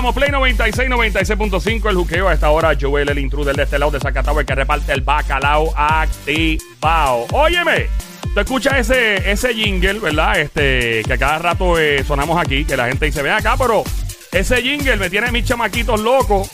estamos, 0.00 0.14
Play 0.14 0.30
96, 0.30 0.88
96.5, 0.88 1.90
el 1.90 1.96
juqueo 1.96 2.28
a 2.28 2.32
esta 2.32 2.48
hora, 2.48 2.74
Joel, 2.80 3.10
el 3.10 3.18
intruder 3.18 3.54
de 3.54 3.64
este 3.64 3.78
lado 3.78 3.90
de 3.90 4.00
Zacatau, 4.00 4.40
el 4.40 4.46
que 4.46 4.54
reparte 4.54 4.94
el 4.94 5.02
bacalao 5.02 5.74
activado. 5.76 7.26
Óyeme, 7.32 7.86
tú 8.32 8.40
escuchas 8.40 8.78
ese, 8.78 9.30
ese 9.30 9.52
jingle, 9.52 9.98
¿verdad? 9.98 10.40
Este, 10.40 11.02
que 11.02 11.18
cada 11.18 11.38
rato 11.40 11.78
eh, 11.78 12.02
sonamos 12.02 12.40
aquí, 12.40 12.64
que 12.64 12.78
la 12.78 12.86
gente 12.86 13.04
dice, 13.04 13.20
ven 13.20 13.32
acá, 13.32 13.56
pero 13.58 13.84
ese 14.32 14.62
jingle 14.62 14.96
me 14.96 15.10
tiene 15.10 15.30
mis 15.32 15.44
chamaquitos 15.44 16.00
locos. 16.00 16.50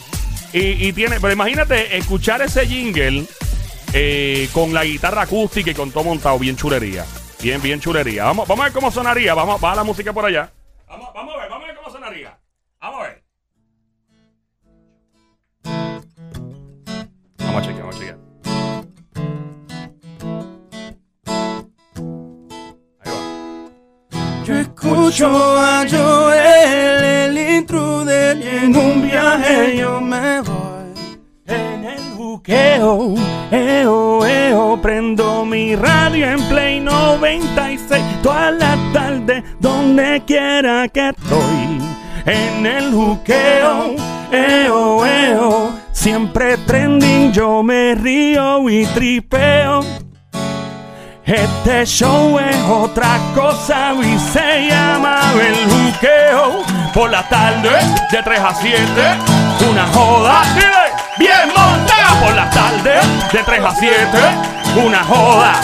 Y, 0.52 0.88
y 0.88 0.92
tiene, 0.92 1.20
pero 1.20 1.32
imagínate 1.32 1.96
escuchar 1.96 2.42
ese 2.42 2.66
jingle 2.66 3.26
eh, 3.92 4.48
con 4.52 4.74
la 4.74 4.82
guitarra 4.82 5.22
acústica 5.22 5.70
y 5.70 5.74
con 5.74 5.92
todo 5.92 6.02
montado, 6.02 6.36
bien 6.40 6.56
chulería. 6.56 7.04
Bien, 7.40 7.62
bien 7.62 7.78
chulería. 7.78 8.24
Vamos, 8.24 8.48
vamos 8.48 8.64
a 8.64 8.66
ver 8.66 8.72
cómo 8.72 8.90
sonaría. 8.90 9.34
Vamos, 9.34 9.62
va 9.62 9.76
la 9.76 9.84
música 9.84 10.12
por 10.12 10.26
allá. 10.26 10.50
Vamos, 10.88 11.10
vamos 11.14 11.35
Yo 24.46 24.54
escucho 24.54 25.26
a 25.58 25.84
Joel, 25.90 27.02
el 27.02 27.56
intruder, 27.56 28.38
y 28.38 28.46
en 28.46 28.76
un 28.76 29.02
viaje 29.02 29.76
yo 29.76 30.00
me 30.00 30.40
voy. 30.40 31.26
En 31.46 31.84
el 31.84 32.14
buqueo, 32.14 33.16
eo, 33.50 34.24
eo, 34.24 34.80
prendo 34.80 35.44
mi 35.44 35.74
radio 35.74 36.30
en 36.30 36.40
Play 36.48 36.78
96, 36.78 38.04
toda 38.22 38.52
la 38.52 38.78
tarde, 38.92 39.42
donde 39.58 40.22
quiera 40.24 40.86
que 40.86 41.08
estoy. 41.08 41.80
En 42.24 42.66
el 42.66 42.92
buqueo, 42.92 43.96
eo, 44.30 45.04
eo, 45.04 45.72
siempre 45.90 46.56
trending, 46.58 47.32
yo 47.32 47.64
me 47.64 47.96
río 47.96 48.70
y 48.70 48.86
tripeo. 48.86 50.05
Este 51.26 51.84
show 51.84 52.38
es 52.38 52.56
otra 52.68 53.18
cosa 53.34 53.92
y 54.00 54.16
se 54.16 54.68
llama 54.68 55.18
el 55.34 55.56
juqueo. 55.68 56.62
Por 56.94 57.10
la 57.10 57.28
tarde, 57.28 57.70
de 58.12 58.22
3 58.22 58.38
a 58.38 58.54
7, 58.54 58.80
una 59.68 59.86
joda. 59.88 60.42
Bien 61.18 61.48
montada 61.48 62.20
por 62.24 62.32
la 62.32 62.48
tarde, 62.50 62.92
de 63.32 63.42
3 63.42 63.60
a 63.60 63.74
7, 63.74 63.96
una 64.86 65.02
joda. 65.02 65.54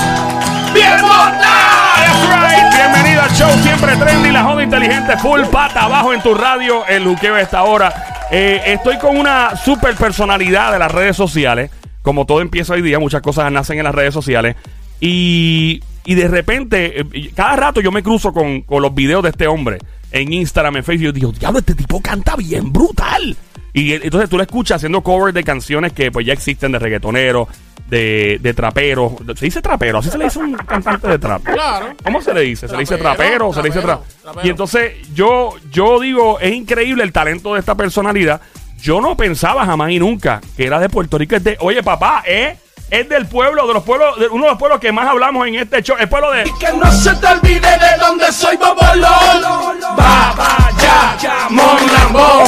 Bien 0.74 1.00
montada. 1.00 1.92
Right. 2.26 2.74
Bienvenido 2.74 3.22
al 3.22 3.30
show 3.30 3.50
siempre 3.62 3.94
trendy, 3.94 4.32
la 4.32 4.42
joda 4.42 4.64
inteligente, 4.64 5.16
full 5.18 5.42
pata 5.42 5.84
abajo 5.84 6.12
en 6.12 6.22
tu 6.22 6.34
radio, 6.34 6.84
el 6.88 7.04
luqueo 7.04 7.36
a 7.36 7.40
esta 7.40 7.62
hora. 7.62 8.26
Eh, 8.32 8.62
estoy 8.66 8.98
con 8.98 9.16
una 9.16 9.54
super 9.54 9.94
personalidad 9.94 10.72
de 10.72 10.80
las 10.80 10.90
redes 10.90 11.16
sociales. 11.16 11.70
Como 12.02 12.26
todo 12.26 12.40
empieza 12.40 12.72
hoy 12.72 12.82
día, 12.82 12.98
muchas 12.98 13.22
cosas 13.22 13.52
nacen 13.52 13.78
en 13.78 13.84
las 13.84 13.94
redes 13.94 14.12
sociales. 14.12 14.56
Y, 15.04 15.82
y 16.04 16.14
de 16.14 16.28
repente, 16.28 17.00
eh, 17.00 17.32
cada 17.34 17.56
rato 17.56 17.80
yo 17.80 17.90
me 17.90 18.04
cruzo 18.04 18.32
con, 18.32 18.60
con 18.62 18.80
los 18.80 18.94
videos 18.94 19.20
de 19.24 19.30
este 19.30 19.48
hombre 19.48 19.78
en 20.12 20.32
Instagram, 20.32 20.76
en 20.76 20.84
Facebook. 20.84 21.02
Y 21.02 21.06
yo 21.06 21.12
digo, 21.12 21.32
diablo, 21.32 21.58
este 21.58 21.74
tipo 21.74 22.00
canta 22.00 22.36
bien 22.36 22.72
brutal. 22.72 23.36
Y 23.72 23.94
eh, 23.94 24.00
entonces 24.04 24.30
tú 24.30 24.36
lo 24.36 24.44
escuchas 24.44 24.76
haciendo 24.76 25.00
covers 25.00 25.34
de 25.34 25.42
canciones 25.42 25.92
que 25.92 26.12
pues 26.12 26.24
ya 26.24 26.32
existen 26.32 26.70
de 26.70 26.78
reggaetoneros, 26.78 27.48
de, 27.88 28.38
de 28.40 28.54
traperos. 28.54 29.14
¿Se 29.34 29.44
dice 29.44 29.60
trapero? 29.60 29.98
¿Así 29.98 30.08
se 30.08 30.18
le 30.18 30.26
dice 30.26 30.38
a 30.38 30.44
un 30.44 30.54
cantante 30.54 31.08
de 31.08 31.18
trap? 31.18 31.42
Claro. 31.42 31.96
¿Cómo 32.04 32.22
se 32.22 32.32
le 32.32 32.42
dice? 32.42 32.68
¿Se 32.68 32.74
le 32.74 32.80
dice 32.80 32.96
Trapero, 32.96 33.52
se 33.52 33.60
le 33.60 33.70
dice 33.70 33.80
trap? 33.80 34.02
Y 34.44 34.50
entonces 34.50 34.92
yo, 35.12 35.54
yo 35.72 35.98
digo, 35.98 36.38
es 36.38 36.54
increíble 36.54 37.02
el 37.02 37.10
talento 37.10 37.54
de 37.54 37.60
esta 37.60 37.74
personalidad. 37.74 38.40
Yo 38.80 39.00
no 39.00 39.16
pensaba 39.16 39.66
jamás 39.66 39.90
y 39.90 39.98
nunca 39.98 40.40
que 40.56 40.64
era 40.64 40.78
de 40.78 40.88
Puerto 40.88 41.18
Rico. 41.18 41.34
Es 41.34 41.42
de, 41.42 41.56
oye, 41.58 41.82
papá, 41.82 42.22
¿eh? 42.24 42.56
Es 42.92 43.08
del 43.08 43.26
pueblo, 43.26 43.66
de 43.66 43.72
los 43.72 43.82
pueblos, 43.84 44.18
de 44.20 44.28
uno 44.28 44.44
de 44.44 44.50
los 44.50 44.58
pueblos 44.58 44.78
que 44.78 44.92
más 44.92 45.08
hablamos 45.08 45.46
en 45.48 45.54
este 45.54 45.82
show. 45.82 45.96
El 45.98 46.10
pueblo 46.10 46.30
de. 46.30 46.44
Que 46.60 46.70
no 46.74 46.92
se 46.92 47.14
te 47.14 47.26
olvide 47.26 47.60
de 47.60 47.96
dónde 47.98 48.30
soy 48.30 48.54
Bobolón. 48.58 49.80
Baba, 49.96 50.68
ya, 50.78 51.16
ya, 51.18 51.48
mon, 51.48 51.78
lambón. 51.90 52.44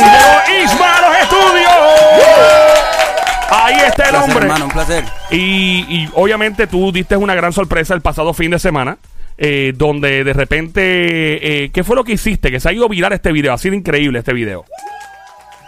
Isma 0.62 0.99
a 0.99 1.00
los 1.00 1.16
estudios. 1.22 1.71
Ahí 3.50 3.75
está 3.87 4.03
el 4.04 4.10
placer, 4.10 4.15
hombre. 4.16 4.38
hermano, 4.44 4.65
un 4.66 4.71
placer. 4.71 5.04
Y, 5.31 5.87
y 5.88 6.10
obviamente 6.12 6.66
tú 6.66 6.93
diste 6.93 7.16
una 7.16 7.34
gran 7.34 7.54
sorpresa 7.54 7.94
el 7.94 8.03
pasado 8.03 8.34
fin 8.34 8.50
de 8.50 8.59
semana. 8.59 8.99
eh, 9.38 9.72
donde 9.75 10.25
de 10.25 10.33
repente, 10.34 11.65
eh, 11.65 11.71
¿qué 11.72 11.83
fue 11.84 11.97
lo 11.97 12.04
que 12.04 12.12
hiciste? 12.12 12.50
Que 12.50 12.60
se 12.60 12.69
ha 12.69 12.72
ido 12.72 12.87
viral 12.91 13.15
este 13.15 13.33
video. 13.33 13.54
Ha 13.54 13.59
sido 13.59 13.75
increíble 13.75 14.19
este 14.19 14.34
video. 14.34 14.66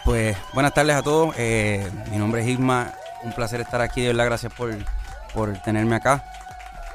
Pues 0.05 0.37
buenas 0.53 0.75
tardes 0.75 0.97
a 0.97 1.03
todos. 1.03 1.35
Eh, 1.39 1.89
mi 2.11 2.19
nombre 2.19 2.43
es 2.43 2.49
Isma. 2.49 2.93
Un 3.25 3.33
placer 3.33 3.61
estar 3.61 3.81
aquí. 3.81 4.01
De 4.03 4.09
verdad, 4.09 4.27
gracias 4.27 4.53
por, 4.53 4.75
por 5.35 5.53
tenerme 5.63 5.97
acá. 5.97 6.25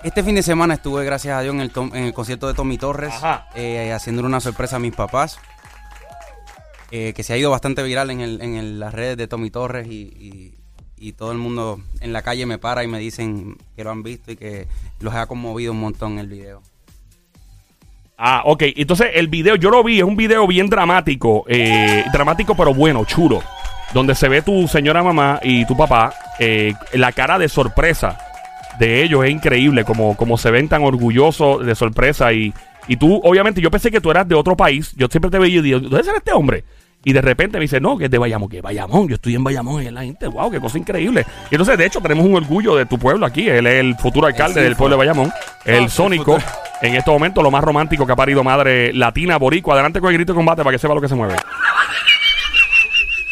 Este 0.03 0.23
fin 0.23 0.35
de 0.35 0.43
semana 0.43 0.73
estuve, 0.75 1.05
gracias 1.05 1.35
a 1.37 1.41
Dios, 1.41 1.53
en 1.53 1.61
el, 1.61 1.71
Tom- 1.71 1.91
en 1.93 2.05
el 2.05 2.13
concierto 2.13 2.47
de 2.47 2.53
Tommy 2.55 2.77
Torres, 2.77 3.13
eh, 3.55 3.91
haciéndole 3.93 4.27
una 4.27 4.39
sorpresa 4.39 4.77
a 4.77 4.79
mis 4.79 4.95
papás, 4.95 5.37
eh, 6.89 7.13
que 7.15 7.21
se 7.23 7.33
ha 7.33 7.37
ido 7.37 7.51
bastante 7.51 7.83
viral 7.83 8.09
en, 8.09 8.19
el- 8.21 8.41
en 8.41 8.55
el- 8.55 8.79
las 8.79 8.93
redes 8.93 9.15
de 9.17 9.27
Tommy 9.27 9.51
Torres 9.51 9.87
y, 9.87 9.91
y- 9.91 10.57
y 10.97 11.13
todo 11.13 11.31
el 11.31 11.37
mundo 11.37 11.79
en 11.99 12.13
la 12.13 12.21
calle 12.21 12.45
me 12.45 12.57
para 12.57 12.83
y 12.83 12.87
me 12.87 12.99
dicen 12.99 13.57
que 13.75 13.83
lo 13.83 13.91
han 13.91 14.03
visto 14.03 14.31
y 14.31 14.35
que 14.37 14.67
los 14.99 15.13
ha 15.13 15.25
conmovido 15.27 15.71
un 15.71 15.79
montón 15.79 16.19
el 16.19 16.27
video. 16.27 16.61
Ah, 18.17 18.43
ok. 18.45 18.63
Entonces 18.75 19.07
el 19.15 19.27
video, 19.27 19.55
yo 19.55 19.69
lo 19.71 19.83
vi, 19.83 19.97
es 19.99 20.03
un 20.03 20.15
video 20.15 20.45
bien 20.47 20.67
dramático. 20.69 21.43
eh, 21.47 22.05
dramático 22.13 22.55
pero 22.55 22.73
bueno, 22.73 23.03
chulo. 23.05 23.41
Donde 23.93 24.15
se 24.15 24.29
ve 24.29 24.41
tu 24.41 24.67
señora 24.67 25.03
mamá 25.03 25.39
y 25.43 25.65
tu 25.65 25.75
papá. 25.75 26.13
eh, 26.39 26.73
la 26.93 27.11
cara 27.11 27.37
de 27.37 27.49
sorpresa 27.49 28.17
de 28.79 29.03
ellos 29.03 29.23
es 29.25 29.31
increíble. 29.31 29.83
Como, 29.83 30.15
como 30.15 30.37
se 30.37 30.49
ven 30.51 30.69
tan 30.69 30.83
orgullosos 30.83 31.65
de 31.65 31.75
sorpresa. 31.75 32.31
Y, 32.33 32.53
y 32.87 32.95
tú, 32.97 33.19
obviamente, 33.23 33.61
yo 33.61 33.69
pensé 33.69 33.91
que 33.91 34.01
tú 34.01 34.09
eras 34.11 34.27
de 34.27 34.35
otro 34.35 34.55
país. 34.55 34.93
Yo 34.95 35.07
siempre 35.07 35.29
te 35.29 35.39
veía 35.39 35.59
y 35.59 35.61
digo, 35.61 35.79
¿dónde 35.79 36.03
será 36.03 36.17
este 36.17 36.31
hombre? 36.31 36.63
Y 37.03 37.13
de 37.13 37.21
repente 37.21 37.57
me 37.57 37.63
dice, 37.63 37.79
no, 37.81 37.97
que 37.97 38.05
es 38.05 38.11
de 38.11 38.19
Bayamón. 38.19 38.47
que 38.47 38.61
Bayamón? 38.61 39.07
Yo 39.07 39.15
estoy 39.15 39.33
en 39.35 39.43
Bayamón. 39.43 39.81
Y 39.83 39.87
es 39.87 39.91
la 39.91 40.03
gente, 40.03 40.27
wow, 40.27 40.51
qué 40.51 40.59
cosa 40.59 40.77
increíble. 40.77 41.25
Y 41.49 41.55
entonces, 41.55 41.77
de 41.77 41.85
hecho, 41.85 41.99
tenemos 41.99 42.25
un 42.25 42.35
orgullo 42.35 42.75
de 42.75 42.85
tu 42.85 42.97
pueblo 42.99 43.25
aquí. 43.25 43.49
Él 43.49 43.65
es 43.67 43.79
el 43.79 43.95
futuro 43.95 44.27
alcalde 44.27 44.61
del 44.61 44.75
pueblo 44.75 44.95
de 44.95 44.99
Bayamón. 44.99 45.33
El 45.65 45.89
Sónico. 45.89 46.37
En 46.81 46.95
este 46.95 47.11
momento, 47.11 47.43
lo 47.43 47.51
más 47.51 47.63
romántico 47.63 48.05
que 48.05 48.13
ha 48.13 48.15
parido 48.15 48.43
madre 48.43 48.93
latina, 48.93 49.37
boricua. 49.37 49.73
Adelante 49.73 49.99
con 49.99 50.09
el 50.11 50.15
grito 50.17 50.33
de 50.33 50.37
combate 50.37 50.63
para 50.63 50.73
que 50.75 50.79
sepa 50.79 50.93
lo 50.93 51.01
que 51.01 51.09
se 51.09 51.15
mueve. 51.15 51.35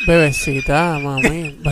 Bebecita, 0.09 0.97
mami. 0.97 1.59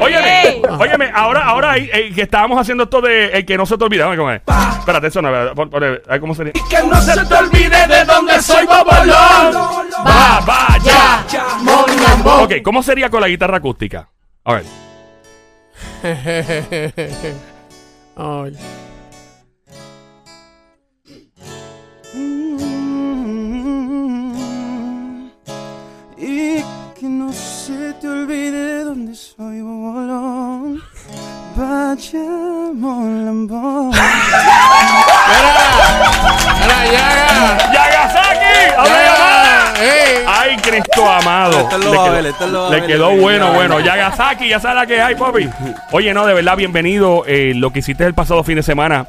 Óyeme, 0.00 0.62
óyeme, 0.80 1.12
ahora, 1.14 1.44
ahora 1.44 1.76
eh, 1.76 1.88
eh, 1.92 2.12
que 2.12 2.22
estábamos 2.22 2.60
haciendo 2.60 2.82
esto 2.82 3.00
de 3.00 3.26
el 3.26 3.46
que 3.46 3.56
no 3.56 3.64
se 3.64 3.78
te 3.78 3.84
olvida. 3.84 4.02
Dame 4.02 4.16
cómo 4.16 4.32
es. 4.32 4.42
Espérate, 4.80 5.06
eso 5.06 5.22
no, 5.22 5.30
ver 5.30 6.02
cómo 6.18 6.34
sería. 6.34 6.54
Que 6.54 6.82
no 6.82 7.00
se 7.00 7.24
te 7.24 7.34
olvide 7.34 7.86
de 7.86 8.04
dónde 8.04 8.42
soy 8.42 8.66
Bobolón. 8.66 9.54
Va, 10.04 10.40
va, 10.40 10.76
ya. 10.82 11.24
ya. 11.30 11.46
Ok, 12.42 12.54
¿cómo 12.64 12.82
sería 12.82 13.08
con 13.08 13.20
la 13.20 13.28
guitarra 13.28 13.58
acústica? 13.58 14.08
A 14.42 14.54
ver. 14.54 14.64
Ay. 18.16 18.56
Y 26.42 26.64
que 26.98 27.06
no 27.06 27.30
se 27.34 27.92
te 28.00 28.08
olvide 28.08 28.50
de 28.78 28.84
dónde 28.84 29.14
soy 29.14 29.60
Bobolón. 29.60 30.80
Vayamos 31.54 33.04
lambón. 33.26 33.90
¡Era 36.64 36.86
Yaga! 36.92 37.72
¡Yagasaki! 37.72 38.54
¡Ey! 39.82 40.24
¡Ay, 40.26 40.56
Cristo 40.62 41.06
amado! 41.10 41.60
Esto 41.60 41.76
lo 41.78 41.84
Le 41.92 41.98
quedó- 41.98 42.12
ver, 42.12 42.34
lo 42.50 42.70
Le 42.70 42.86
quedó 42.86 43.16
bueno, 43.16 43.52
bueno. 43.52 43.80
Yagasaki, 43.80 44.48
ya 44.48 44.60
sabes 44.60 44.76
la 44.76 44.86
que 44.86 45.00
hay, 45.02 45.14
papi. 45.16 45.46
Oye, 45.92 46.14
no, 46.14 46.24
de 46.26 46.32
verdad, 46.34 46.56
bienvenido. 46.56 47.24
Eh, 47.26 47.52
lo 47.54 47.70
que 47.70 47.80
hiciste 47.80 48.04
el 48.06 48.14
pasado 48.14 48.42
fin 48.44 48.56
de 48.56 48.62
semana, 48.62 49.06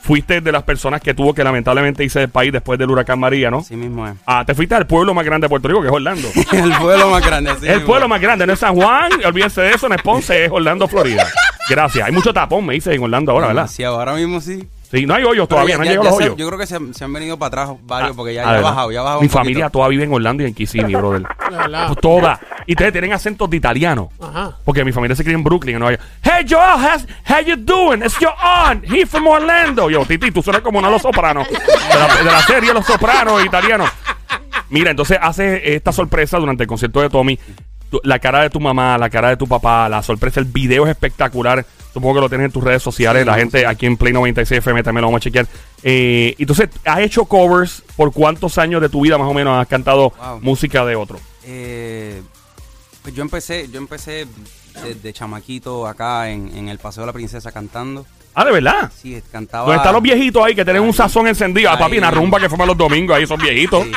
fuiste 0.00 0.40
de 0.40 0.52
las 0.52 0.62
personas 0.62 1.00
que 1.00 1.14
tuvo 1.14 1.34
que 1.34 1.44
lamentablemente 1.44 2.04
irse 2.04 2.20
del 2.20 2.28
país 2.28 2.52
después 2.52 2.78
del 2.78 2.90
huracán 2.90 3.18
María, 3.18 3.50
¿no? 3.50 3.58
Así 3.58 3.76
mismo 3.76 4.06
es. 4.06 4.14
Ah, 4.26 4.44
te 4.46 4.54
fuiste 4.54 4.74
al 4.74 4.86
pueblo 4.86 5.14
más 5.14 5.24
grande 5.24 5.46
de 5.46 5.48
Puerto 5.48 5.68
Rico, 5.68 5.80
que 5.80 5.88
es 5.88 5.92
Orlando. 5.92 6.28
el 6.52 6.72
pueblo 6.74 7.10
más 7.10 7.24
grande. 7.24 7.52
Es 7.52 7.62
el 7.62 7.82
pueblo 7.82 8.08
más 8.08 8.20
grande, 8.20 8.46
no 8.46 8.52
es 8.52 8.58
San 8.58 8.74
Juan, 8.74 9.10
olvídense 9.24 9.60
de 9.60 9.72
eso, 9.72 9.88
no 9.88 9.94
es 9.94 10.02
Ponce, 10.02 10.44
es 10.44 10.50
Orlando, 10.50 10.88
Florida. 10.88 11.26
Gracias. 11.68 12.06
Hay 12.06 12.12
mucho 12.12 12.32
tapón, 12.32 12.66
me 12.66 12.74
dice, 12.74 12.94
en 12.94 13.02
Orlando 13.02 13.32
ahora, 13.32 13.46
¿verdad? 13.48 13.62
Demasiado. 13.62 13.98
Ahora 13.98 14.14
mismo 14.14 14.40
sí. 14.40 14.68
Sí, 14.94 15.06
no 15.06 15.14
hay 15.14 15.24
hoyos 15.24 15.48
todavía, 15.48 15.76
no 15.76 15.82
han 15.82 15.88
llegado 15.88 16.10
se- 16.16 16.24
hoyos. 16.24 16.36
Yo 16.36 16.46
creo 16.46 16.58
que 16.58 16.66
se, 16.66 16.76
han- 16.76 16.94
se 16.94 17.04
han 17.04 17.12
venido 17.12 17.38
para 17.38 17.48
atrás 17.62 17.78
varios 17.84 18.12
Ah, 18.12 18.14
porque 18.16 18.34
ya, 18.34 18.44
ya 18.44 18.58
ha 18.58 18.60
bajado, 18.60 18.92
ya 18.92 19.00
ha 19.00 19.02
bajado 19.02 19.22
Mi 19.22 19.28
familia 19.28 19.68
toda 19.70 19.88
vive 19.88 20.04
en 20.04 20.12
Orlando 20.12 20.42
y 20.42 20.46
en 20.46 20.54
Kissimmee, 20.54 20.94
brother. 20.96 21.22
Verdad. 21.50 21.94
Toda. 22.00 22.40
Y 22.66 22.72
ustedes 22.72 22.92
tienen 22.92 23.12
acentos 23.12 23.50
de 23.50 23.56
italiano. 23.56 24.10
Ajá. 24.20 24.56
Porque 24.64 24.84
mi 24.84 24.92
familia 24.92 25.16
se 25.16 25.24
crió 25.24 25.36
en 25.36 25.44
Brooklyn, 25.44 25.74
en 25.76 25.80
Nueva 25.80 25.96
York. 25.98 26.08
Hey 26.22 26.46
Joel, 26.48 26.78
how's- 26.80 27.06
how 27.28 27.40
you 27.44 27.56
doing? 27.56 28.02
It's 28.02 28.18
your 28.20 28.32
aunt. 28.40 28.84
He 28.90 29.04
from 29.06 29.26
Orlando. 29.26 29.90
Yo, 29.90 30.04
Titi, 30.06 30.30
tú 30.30 30.42
suenas 30.42 30.62
como 30.62 30.78
uno 30.78 30.88
de 30.88 30.92
los 30.92 31.02
sopranos. 31.02 31.48
De 31.48 31.54
la, 31.98 32.14
de 32.16 32.24
la 32.24 32.40
serie 32.42 32.72
Los 32.72 32.86
Sopranos 32.86 33.44
italianos. 33.44 33.90
Mira, 34.70 34.90
entonces 34.90 35.18
haces 35.20 35.60
esta 35.64 35.92
sorpresa 35.92 36.38
durante 36.38 36.62
el 36.64 36.68
concierto 36.68 37.00
de 37.00 37.10
Tommy. 37.10 37.38
La 38.02 38.18
cara 38.18 38.40
de 38.42 38.50
tu 38.50 38.58
mamá, 38.58 38.98
la 38.98 39.08
cara 39.10 39.28
de 39.28 39.36
tu 39.36 39.46
papá, 39.46 39.88
la 39.88 40.02
sorpresa, 40.02 40.40
el 40.40 40.46
video 40.46 40.84
es 40.84 40.90
espectacular. 40.90 41.64
Supongo 41.94 42.16
que 42.16 42.20
lo 42.22 42.28
tienes 42.28 42.46
en 42.46 42.52
tus 42.52 42.62
redes 42.62 42.82
sociales. 42.82 43.22
Sí, 43.22 43.26
la 43.26 43.34
gente 43.36 43.60
sí. 43.60 43.64
aquí 43.64 43.86
en 43.86 43.96
Play 43.96 44.12
96 44.12 44.58
FM 44.58 44.82
también 44.82 45.00
lo 45.02 45.06
vamos 45.06 45.20
a 45.20 45.22
chequear. 45.22 45.46
Eh, 45.82 46.34
entonces, 46.38 46.68
¿has 46.84 46.98
hecho 46.98 47.24
covers 47.24 47.82
por 47.96 48.12
cuántos 48.12 48.58
años 48.58 48.82
de 48.82 48.88
tu 48.90 49.00
vida 49.00 49.16
más 49.16 49.28
o 49.28 49.32
menos 49.34 49.56
has 49.58 49.68
cantado 49.68 50.10
Wow. 50.10 50.40
música 50.42 50.84
de 50.84 50.96
otro? 50.96 51.18
Eh, 51.44 52.20
pues 53.02 53.14
yo 53.14 53.22
empecé, 53.22 53.68
yo 53.70 53.78
empecé 53.78 54.26
desde 54.82 55.12
chamaquito 55.12 55.86
acá 55.86 56.30
en, 56.30 56.50
en 56.56 56.68
el 56.68 56.78
Paseo 56.78 57.02
de 57.02 57.06
la 57.06 57.12
Princesa 57.12 57.52
cantando. 57.52 58.04
Ah, 58.36 58.44
de 58.44 58.50
verdad. 58.50 58.90
Sí, 59.00 59.22
cantaba. 59.30 59.66
Donde 59.66 59.76
están 59.76 59.92
los 59.92 60.02
viejitos 60.02 60.44
ahí 60.44 60.56
que 60.56 60.64
tienen 60.64 60.82
un 60.82 60.88
Ahí. 60.88 60.94
sazón 60.94 61.28
encendido. 61.28 61.70
Ah, 61.70 61.78
papi, 61.78 61.92
Ahí. 61.92 61.98
una 61.98 62.10
rumba 62.10 62.40
que 62.40 62.48
forman 62.48 62.66
los 62.66 62.76
domingos 62.76 63.16
ahí, 63.16 63.22
esos 63.22 63.40
viejitos. 63.40 63.84
Sí. 63.84 63.92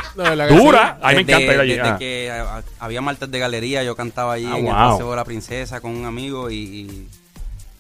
Dura. 0.56 1.00
A 1.02 1.10
mí 1.10 1.16
me 1.16 1.22
encanta 1.22 1.54
ir 1.56 1.60
allí. 1.60 1.74
Desde 1.74 1.90
Ah. 1.90 1.98
que 1.98 2.32
había 2.80 3.02
martes 3.02 3.32
de 3.32 3.40
galería, 3.40 3.84
yo 3.84 3.96
cantaba 3.96 4.34
allí 4.34 4.46
Ah, 4.46 4.60
en 4.60 4.66
wow. 4.66 4.72
el 4.74 4.78
Paseo 4.92 5.10
de 5.10 5.16
la 5.16 5.26
Princesa 5.26 5.82
con 5.82 5.90
un 5.98 6.06
amigo 6.06 6.52
y, 6.52 6.56
y, 6.56 7.08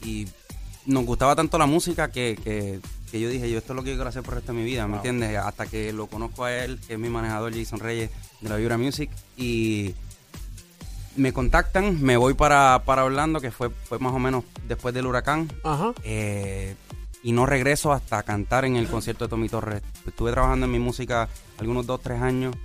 y 0.07 0.27
nos 0.85 1.05
gustaba 1.05 1.35
tanto 1.35 1.57
la 1.57 1.65
música 1.65 2.09
que, 2.09 2.39
que, 2.41 2.79
que 3.11 3.19
yo 3.19 3.29
dije, 3.29 3.51
yo 3.51 3.57
esto 3.57 3.73
es 3.73 3.75
lo 3.75 3.83
que 3.83 3.89
yo 3.89 3.95
quiero 3.95 4.09
hacer 4.09 4.23
por 4.23 4.33
el 4.33 4.39
resto 4.39 4.53
de 4.53 4.59
mi 4.59 4.65
vida, 4.65 4.87
¿me 4.87 4.95
entiendes? 4.95 5.37
Hasta 5.37 5.67
que 5.67 5.91
lo 5.91 6.07
conozco 6.07 6.45
a 6.45 6.53
él, 6.53 6.79
que 6.87 6.93
es 6.93 6.99
mi 6.99 7.09
manejador 7.09 7.53
Jason 7.53 7.79
Reyes 7.79 8.09
de 8.39 8.49
la 8.49 8.55
Vibra 8.55 8.77
Music 8.77 9.09
y 9.35 9.93
me 11.17 11.33
contactan, 11.33 12.01
me 12.01 12.15
voy 12.15 12.35
para, 12.35 12.83
para 12.85 13.03
Orlando, 13.03 13.41
que 13.41 13.51
fue, 13.51 13.69
fue 13.69 13.99
más 13.99 14.13
o 14.13 14.19
menos 14.19 14.45
después 14.67 14.93
del 14.93 15.07
huracán. 15.07 15.51
Ajá. 15.63 15.93
Eh, 16.03 16.75
y 17.23 17.33
no 17.33 17.45
regreso 17.45 17.91
hasta 17.91 18.23
cantar 18.23 18.63
en 18.63 18.77
el 18.77 18.87
concierto 18.87 19.25
de 19.25 19.29
Tommy 19.29 19.49
Torres. 19.49 19.81
Estuve 20.05 20.31
trabajando 20.31 20.65
en 20.67 20.71
mi 20.71 20.79
música 20.79 21.27
algunos 21.57 21.85
dos, 21.85 22.01
tres 22.01 22.21
años 22.21 22.55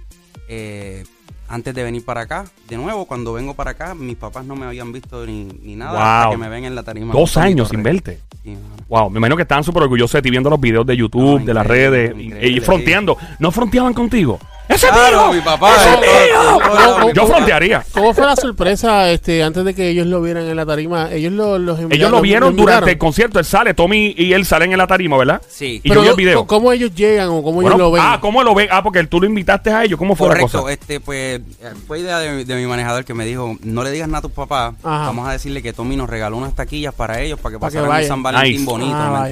eh, 0.49 1.05
antes 1.49 1.75
de 1.75 1.83
venir 1.83 2.05
para 2.05 2.23
acá. 2.23 2.45
De 2.69 2.77
nuevo, 2.77 3.05
cuando 3.07 3.33
vengo 3.35 3.55
para 3.55 3.73
acá, 3.73 3.95
mis 3.95 4.17
papás 4.17 4.45
no 4.47 4.57
me 4.57 4.65
habían 4.67 4.91
visto 4.93 5.27
ni, 5.27 5.45
ni 5.45 5.77
nada 5.77 5.93
Wow. 5.93 6.01
hasta 6.03 6.31
que 6.31 6.37
me 6.39 6.49
ven 6.49 6.65
en 6.65 6.75
la 6.75 6.83
tarima. 6.83 7.13
Dos 7.13 7.37
años 7.37 7.69
sin 7.69 7.83
verte. 7.83 8.21
Sí. 8.43 8.57
Wow, 8.89 9.11
me 9.11 9.19
imagino 9.19 9.37
que 9.37 9.43
estaban 9.43 9.63
súper 9.65 9.83
orgullosos 9.85 10.13
de 10.15 10.23
ti 10.23 10.31
viendo 10.31 10.51
los 10.51 10.61
videos 10.61 10.87
de 10.87 10.97
YouTube, 10.97 11.41
No, 11.41 11.45
de 11.47 11.55
las 11.55 11.67
redes, 11.67 12.15
y- 12.17 12.33
y 12.57 12.61
fronteando. 12.61 13.17
¿No 13.39 13.51
fronteaban 13.51 13.95
contigo? 13.95 14.39
¡Ese 14.75 14.89
Claro, 14.89 15.33
mi 15.33 15.41
papá. 15.41 15.75
¡Ese 15.77 15.97
todo- 15.97 17.13
Yo 17.13 17.23
¿Cómo- 17.23 17.35
frontearía. 17.35 17.85
¿Cómo 17.93 18.15
fue 18.15 18.25
la 18.27 18.37
sorpresa 18.37 19.11
este, 19.11 19.43
antes 19.43 19.65
de 19.65 19.75
que 19.75 19.89
ellos 19.89 20.07
lo 20.07 20.21
vieran 20.23 20.45
en 20.47 20.57
la 20.57 20.65
tarima? 20.67 21.11
Ellos 21.13 21.33
lo, 21.33 21.59
los 21.59 21.79
Ellos 21.79 21.91
enviaron- 21.91 22.11
lo 22.11 22.17
los 22.17 22.23
vieron 22.23 22.57
durante 22.57 22.91
el 22.93 22.99
concierto. 22.99 23.39
Él 23.39 23.45
sale, 23.45 23.75
Tommy 23.75 24.15
y 24.17 24.33
él 24.33 24.45
salen 24.47 24.73
en 24.73 24.79
la 24.79 24.87
tarima, 24.87 25.17
¿verdad? 25.17 25.43
Sí. 25.49 25.81
Y 25.83 25.89
Pero 25.89 25.97
yo 26.03 26.17
vi 26.17 26.23
el 26.23 26.29
video. 26.29 26.47
¿Cómo 26.47 26.73
ellos 26.73 26.95
llegan 26.95 27.29
o 27.29 27.43
cómo 27.43 27.53
Bueno, 27.55 27.71
ellos 27.71 27.79
lo 27.79 27.93
ven? 27.93 28.03
Ah, 28.05 28.19
¿cómo 28.21 28.43
lo 28.43 28.55
ven? 28.55 28.69
Ah, 28.71 28.83
porque 28.83 29.05
tú 29.07 29.21
lo 29.21 29.27
invitaste 29.27 29.71
a 29.71 29.85
ellos. 29.85 29.99
¿Cómo 29.99 30.15
fue 30.17 30.29
la 30.29 30.35
Correcto, 30.35 30.61
cosa? 30.63 30.73
este 30.73 31.01
pues 31.01 31.41
fue 31.87 32.01
idea 32.01 32.19
de, 32.19 32.45
de 32.45 32.55
mi 32.57 32.67
manejador 32.67 33.05
que 33.05 33.15
me 33.15 33.25
dijo, 33.25 33.57
no 33.63 33.83
le 33.85 33.91
digas 33.91 34.09
nada 34.09 34.19
a 34.19 34.23
tus 34.23 34.33
papás, 34.33 34.75
vamos 34.83 35.29
a 35.29 35.33
decirle 35.33 35.63
que 35.63 35.73
Tommy 35.73 35.97
nos 35.97 36.09
regaló 36.09 36.37
unas 36.37 36.55
taquillas 36.55 36.95
para 36.95 37.21
ellos 37.21 37.39
para 37.41 37.55
que 37.55 37.59
pasaran. 37.59 38.05
San 38.07 38.23
Valentín 38.23 38.53
Nice. 38.61 38.65
bonito, 38.65 38.97
Ah. 38.97 39.29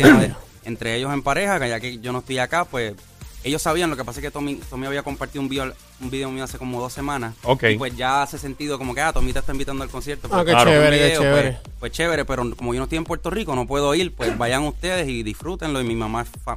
Entre 0.65 0.95
ellos 0.97 1.13
en 1.13 1.23
pareja, 1.23 1.59
que 1.59 1.69
ya 1.69 1.81
que 1.81 1.99
yo 1.99 2.13
no 2.13 2.19
estoy 2.19 2.39
acá, 2.39 2.65
pues 2.65 2.93
ellos 3.43 3.63
sabían, 3.63 3.89
lo 3.91 3.97
que 3.97 4.05
pasa 4.05 4.21
es 4.21 4.25
que 4.25 4.31
Tommy, 4.31 4.57
Tommy 4.57 4.87
había 4.87 5.03
compartido 5.03 5.41
un 5.43 5.49
video, 5.49 5.73
un 6.01 6.11
video 6.11 6.31
mío 6.31 6.45
hace 6.45 6.59
como 6.59 6.81
dos 6.81 6.93
semanas. 6.93 7.35
Ok. 7.45 7.65
Y 7.71 7.77
pues 7.77 7.97
ya 7.97 8.23
hace 8.23 8.39
sentido 8.39 8.77
como 8.79 8.95
que, 8.95 9.01
ah, 9.01 9.13
Tommy 9.13 9.33
te 9.33 9.39
está 9.39 9.53
invitando 9.53 9.83
al 9.83 9.91
concierto. 9.91 10.29
Ah, 10.31 10.43
pues, 10.43 10.47
qué 10.47 10.53
un 10.53 10.59
chévere, 10.65 10.99
qué 10.99 11.17
chévere. 11.19 11.51
Pues, 11.53 11.75
pues 11.81 11.93
chévere, 11.93 12.25
pero 12.25 12.55
como 12.57 12.75
yo 12.75 12.79
no 12.81 12.85
estoy 12.85 12.99
en 12.99 13.05
Puerto 13.05 13.31
Rico, 13.31 13.55
no 13.55 13.67
puedo 13.67 13.95
ir, 13.95 14.15
pues 14.15 14.37
vayan 14.37 14.63
ustedes 14.65 15.09
y 15.09 15.23
disfrútenlo. 15.23 15.81
Y 15.81 15.85
mi 15.85 15.95
mamá 15.95 16.23
es 16.23 16.29
fa- 16.45 16.57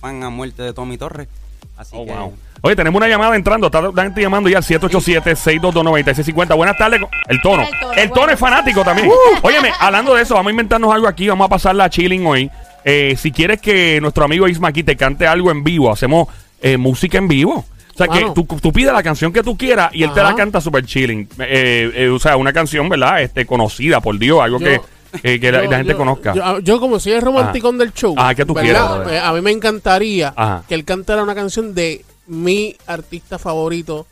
fan 0.00 0.22
a 0.24 0.30
muerte 0.30 0.62
de 0.62 0.72
Tommy 0.72 0.98
Torres. 0.98 1.28
Así 1.76 1.90
Oh, 1.98 2.04
que... 2.04 2.12
wow. 2.12 2.34
Oye, 2.62 2.76
tenemos 2.76 2.98
una 2.98 3.08
llamada 3.08 3.36
entrando. 3.36 3.66
Está 3.66 3.82
la 3.82 4.02
gente 4.04 4.22
llamando 4.22 4.48
ya 4.48 4.56
al 4.58 4.64
787-622-9650. 4.64 6.56
Buenas 6.56 6.76
tardes. 6.78 7.00
El 7.28 7.40
tono. 7.42 7.62
El 7.62 7.68
tono, 7.78 7.92
El 7.92 8.08
tono 8.08 8.20
bueno. 8.22 8.32
es 8.32 8.38
fanático 8.40 8.82
también. 8.84 9.10
Óyeme, 9.42 9.70
hablando 9.78 10.14
de 10.14 10.22
eso, 10.22 10.34
vamos 10.34 10.48
a 10.48 10.52
inventarnos 10.52 10.92
algo 10.94 11.06
aquí. 11.06 11.28
Vamos 11.28 11.44
a 11.44 11.48
pasar 11.48 11.74
la 11.74 11.90
chilling 11.90 12.24
hoy. 12.26 12.50
Eh, 12.84 13.16
si 13.18 13.32
quieres 13.32 13.60
que 13.60 13.98
nuestro 14.00 14.24
amigo 14.24 14.46
Isma 14.48 14.68
aquí 14.68 14.82
te 14.82 14.96
cante 14.96 15.26
algo 15.26 15.50
en 15.50 15.64
vivo, 15.64 15.90
hacemos 15.90 16.28
eh, 16.60 16.76
música 16.76 17.18
en 17.18 17.28
vivo. 17.28 17.64
O 17.94 17.96
sea, 17.96 18.08
que 18.08 18.26
tú, 18.34 18.44
tú 18.60 18.72
pides 18.72 18.92
la 18.92 19.02
canción 19.04 19.32
que 19.32 19.42
tú 19.44 19.56
quieras 19.56 19.90
y 19.94 20.02
él 20.02 20.12
te 20.12 20.20
la 20.22 20.34
canta 20.34 20.60
super 20.60 20.84
chilling. 20.84 21.28
Eh, 21.38 21.92
eh, 21.94 22.08
o 22.08 22.18
sea, 22.18 22.36
una 22.36 22.52
canción, 22.52 22.88
¿verdad? 22.88 23.22
Este, 23.22 23.46
conocida, 23.46 24.00
por 24.00 24.18
Dios, 24.18 24.40
algo 24.42 24.58
Yo- 24.58 24.66
que, 24.66 24.80
eh, 25.22 25.38
que 25.38 25.52
la, 25.52 25.62
Yo- 25.64 25.70
la 25.70 25.76
gente 25.76 25.92
yo- 25.92 25.98
conozca. 25.98 26.34
Yo, 26.62 26.80
como 26.80 26.98
soy 26.98 27.12
el 27.12 27.22
romanticón 27.22 27.78
del 27.78 27.92
show. 27.92 28.14
Ajá, 28.18 28.34
¿qué 28.34 28.44
tú. 28.44 28.58
Eh, 28.58 29.20
A 29.22 29.32
mí 29.32 29.40
me 29.42 29.52
encantaría 29.52 30.34
Ajá. 30.36 30.64
que 30.68 30.74
él 30.74 30.84
cantara 30.84 31.22
una 31.22 31.36
canción 31.36 31.72
de 31.72 32.04
mi 32.26 32.74
artista 32.88 33.38
favorito, 33.38 34.08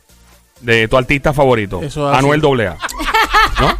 de 0.61 0.87
tu 0.87 0.95
artista 0.95 1.33
favorito. 1.33 1.81
Eso. 1.81 2.07
Anuel 2.07 2.41
AA. 2.41 2.77
¿No? 3.59 3.77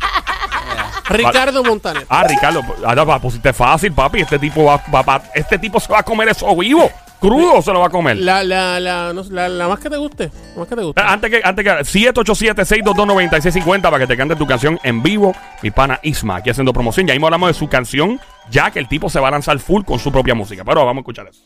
Ricardo 1.09 1.63
Montaner. 1.63 2.05
Ah, 2.09 2.23
Ricardo, 2.23 2.61
ahora 2.85 3.03
va, 3.03 3.19
pusiste 3.19 3.51
fácil, 3.53 3.91
papi. 3.93 4.21
Este 4.21 4.37
tipo 4.39 4.63
va, 4.65 4.81
va- 4.93 5.01
va- 5.01 5.23
este 5.33 5.57
tipo 5.59 5.79
se 5.79 5.91
va 5.91 5.99
a 5.99 6.03
comer 6.03 6.29
eso 6.29 6.55
vivo. 6.55 6.89
Crudo 7.19 7.61
se 7.61 7.71
lo 7.71 7.79
va 7.79 7.87
a 7.87 7.89
comer. 7.89 8.17
La, 8.17 8.43
la, 8.43 8.81
la, 8.81 9.13
no 9.13 9.23
sé, 9.23 9.31
la, 9.31 9.47
la 9.47 9.69
más 9.69 9.79
que 9.79 9.89
te 9.89 9.95
guste. 9.95 10.29
La 10.55 10.59
más 10.59 10.67
que 10.67 10.75
te 10.75 10.81
guste. 10.83 11.01
Ah, 11.01 11.13
Antes 11.13 11.31
que, 11.31 11.39
antes 11.41 11.63
que 11.63 11.71
787-622-9650 11.71 13.81
para 13.81 13.97
que 13.99 14.07
te 14.07 14.17
cante 14.17 14.35
tu 14.35 14.45
canción 14.45 14.77
en 14.83 15.01
vivo. 15.01 15.33
Mi 15.61 15.71
pana 15.71 16.01
Isma 16.03 16.35
aquí 16.37 16.49
haciendo 16.49 16.73
promoción. 16.73 17.07
Ya 17.07 17.13
mismo 17.13 17.27
hablamos 17.27 17.47
de 17.47 17.53
su 17.53 17.69
canción, 17.69 18.19
ya 18.49 18.71
que 18.71 18.79
el 18.79 18.89
tipo 18.89 19.09
se 19.09 19.21
va 19.21 19.29
a 19.29 19.31
lanzar 19.31 19.57
full 19.59 19.83
con 19.85 19.99
su 19.99 20.11
propia 20.11 20.35
música. 20.35 20.65
Pero 20.65 20.85
vamos 20.85 20.97
a 20.97 21.01
escuchar 21.03 21.27
eso. 21.27 21.43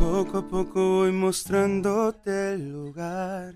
Poco 0.00 0.38
a 0.38 0.42
poco 0.48 0.80
voy 0.98 1.12
mostrándote 1.12 2.54
el 2.54 2.72
lugar. 2.72 3.54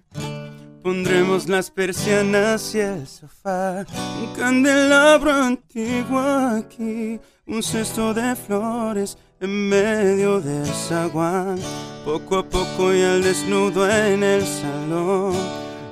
Pondremos 0.82 1.48
las 1.48 1.70
persianas 1.70 2.74
y 2.74 2.80
el 2.80 3.06
sofá. 3.06 3.84
Un 4.20 4.34
candelabro 4.34 5.32
antiguo 5.32 6.20
aquí. 6.20 7.20
Un 7.46 7.62
cesto 7.62 8.14
de 8.14 8.36
flores 8.36 9.18
en 9.40 9.68
medio 9.68 10.40
del 10.40 10.66
zaguán. 10.66 11.58
Poco 12.04 12.38
a 12.38 12.48
poco 12.48 12.94
y 12.94 13.02
al 13.02 13.22
desnudo 13.22 13.90
en 13.90 14.22
el 14.22 14.42
salón. 14.46 15.34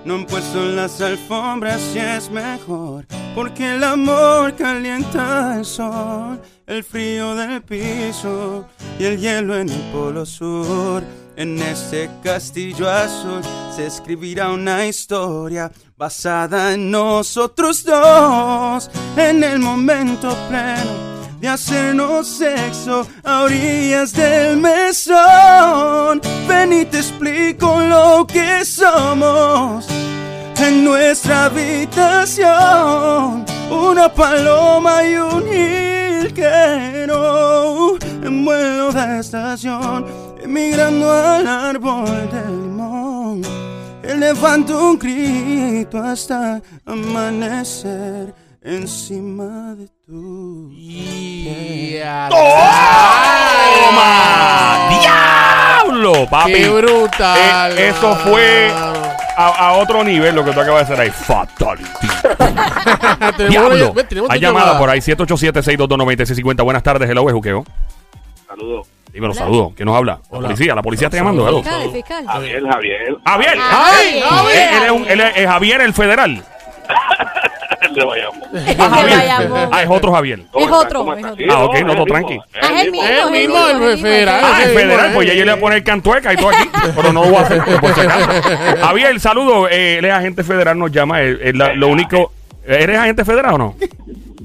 No 0.05 0.15
han 0.15 0.27
puesto 0.27 0.65
las 0.65 1.01
alfombras 1.01 1.81
y 1.95 1.99
es 1.99 2.31
mejor. 2.31 3.07
Porque 3.35 3.75
el 3.75 3.83
amor 3.83 4.55
calienta 4.55 5.57
el 5.59 5.65
sol. 5.65 6.41
El 6.67 6.85
frío 6.85 7.35
del 7.35 7.61
piso 7.63 8.67
y 8.99 9.05
el 9.05 9.19
hielo 9.19 9.57
en 9.57 9.69
el 9.69 9.81
polo 9.93 10.25
sur. 10.25 11.03
En 11.37 11.61
este 11.61 12.09
castillo 12.25 12.89
azul 12.89 13.43
se 13.75 13.87
escribirá 13.87 14.53
una 14.53 14.87
historia 14.87 15.71
basada 15.99 16.73
en 16.73 16.91
nosotros 16.91 17.85
dos. 17.85 18.91
En 19.19 19.45
el 19.45 19.59
momento 19.59 20.35
pleno 20.49 21.17
de 21.39 21.49
hacernos 21.49 22.27
sexo 22.27 23.07
a 23.23 23.43
orillas 23.43 24.15
del 24.15 24.57
mesón. 24.57 26.23
Ven 26.49 26.73
y 26.73 26.87
te 26.87 27.01
explico 27.01 27.81
lo 27.81 28.27
que 28.27 28.65
somos 28.65 29.87
en 30.59 30.85
nuestra 30.85 31.45
habitación. 31.45 32.47
Una 33.71 34.11
paloma 34.11 35.05
y 35.05 35.17
un 35.17 35.45
jilguero 35.45 37.07
en 38.27 38.45
vuelo 38.45 38.93
de 38.93 39.21
estación, 39.21 40.05
emigrando 40.43 41.13
al 41.13 41.47
árbol 41.47 42.07
del 42.31 42.63
limón. 42.63 43.43
Elevanto 44.03 44.91
un 44.91 44.99
grito 44.99 45.99
hasta 46.03 46.61
amanecer 46.85 48.35
encima 48.63 49.75
de 49.75 49.89
tu 50.05 50.71
Yeah. 50.73 52.29
¡Toma! 52.29 54.09
¡Diablo, 55.01 56.29
papi! 56.29 56.53
¡Qué 56.53 56.69
brutal! 56.69 57.79
Eh, 57.79 57.89
eso 57.89 58.15
fue 58.17 58.71
a, 59.37 59.47
a 59.69 59.73
otro 59.75 60.03
nivel 60.03 60.35
lo 60.35 60.45
que 60.45 60.53
tú 60.53 60.61
acabas 60.61 60.89
de 60.89 60.95
hacer 60.95 61.05
ahí. 61.05 61.11
Fatality. 61.11 62.09
Diablo. 63.49 63.95
tenemos 64.09 64.31
Hay 64.31 64.41
llamada 64.41 64.79
por 64.79 64.91
ahí. 64.91 65.01
787-622-9650. 65.01 66.65
Buenas 66.65 66.83
tardes. 66.83 67.09
Hello, 67.09 67.29
es 67.29 67.35
Juqueo. 67.35 67.65
Saludos. 68.57 68.87
Dímelo, 69.13 69.35
saludo. 69.35 69.73
¿Quién 69.77 69.87
nos 69.87 69.97
habla? 69.97 70.21
La 70.31 70.39
Hola. 70.39 70.49
policía. 70.49 70.75
La 70.75 70.83
policía 70.83 71.07
está 71.09 71.17
llamando. 71.19 71.47
Hello. 71.49 71.63
Fiscal, 71.63 71.91
fiscal. 71.93 72.27
Javier, 72.27 72.63
Javier. 72.67 73.17
Javier. 73.25 73.59
¡Ay! 73.61 74.21
Ah, 74.25 74.43
no, 74.43 74.51
Él, 74.51 74.57
él 74.59 74.85
es 74.85 74.91
un- 74.91 75.09
él 75.09 75.21
es, 75.21 75.37
es 75.37 75.47
Javier 75.47 75.81
el 75.81 75.95
federal. 75.95 76.45
El 77.83 77.95
de 77.95 78.05
Bayamón. 78.05 78.43
Es 78.55 78.77
Ah, 78.81 78.89
Javier. 78.91 79.69
Ah, 79.73 79.83
es 79.83 79.89
otro 79.91 80.13
Javier. 80.13 80.43
¿Cómo 80.51 80.65
Es 80.67 80.73
estás? 80.73 80.85
otro, 80.87 80.99
¿Cómo 81.01 81.13
es 81.13 81.19
estás? 81.19 81.33
otro. 81.33 81.45
Sí, 81.45 81.51
Ah, 81.53 81.65
ok, 81.65 81.79
no, 81.85 81.95
todo 81.95 82.05
tranqui. 82.07 82.39
Ah, 82.39 82.69
es 82.75 82.81
el 82.85 82.91
mismo. 82.91 83.07
Es 83.09 83.25
el 83.25 83.31
mismo, 83.31 83.69
el 83.69 83.77
mismo, 83.81 84.03
federal. 84.03 84.41
Ah, 84.45 84.63
el 84.63 84.69
Sí, 84.71 84.77
federal, 84.77 85.11
pues 85.15 85.27
ya 85.29 85.33
eh, 85.35 85.37
yo 85.37 85.45
le 85.45 85.51
voy 85.53 85.59
a 85.59 85.61
poner 85.61 85.85
cantueca 85.85 86.33
y 86.33 86.37
todo 86.37 86.49
aquí, 86.51 86.69
pero 86.97 87.13
no 87.13 87.23
lo 87.25 87.29
voy 87.31 87.37
a 87.37 87.41
hacer 87.43 87.63
por 87.81 87.95
si 87.95 88.01
acaso. 88.01 88.31
Javier, 88.81 89.21
saludo, 89.21 89.69
eh, 89.69 89.99
él 89.99 90.05
es 90.05 90.13
agente 90.13 90.43
federal, 90.43 90.79
nos 90.79 90.91
llama, 90.91 91.23
eh, 91.23 91.37
eh, 91.41 91.53
la- 91.55 91.75
lo 91.75 91.89
único, 91.89 92.33
¿eres 92.67 92.99
agente 92.99 93.25
federal 93.25 93.55
o 93.55 93.59
no? 93.59 93.77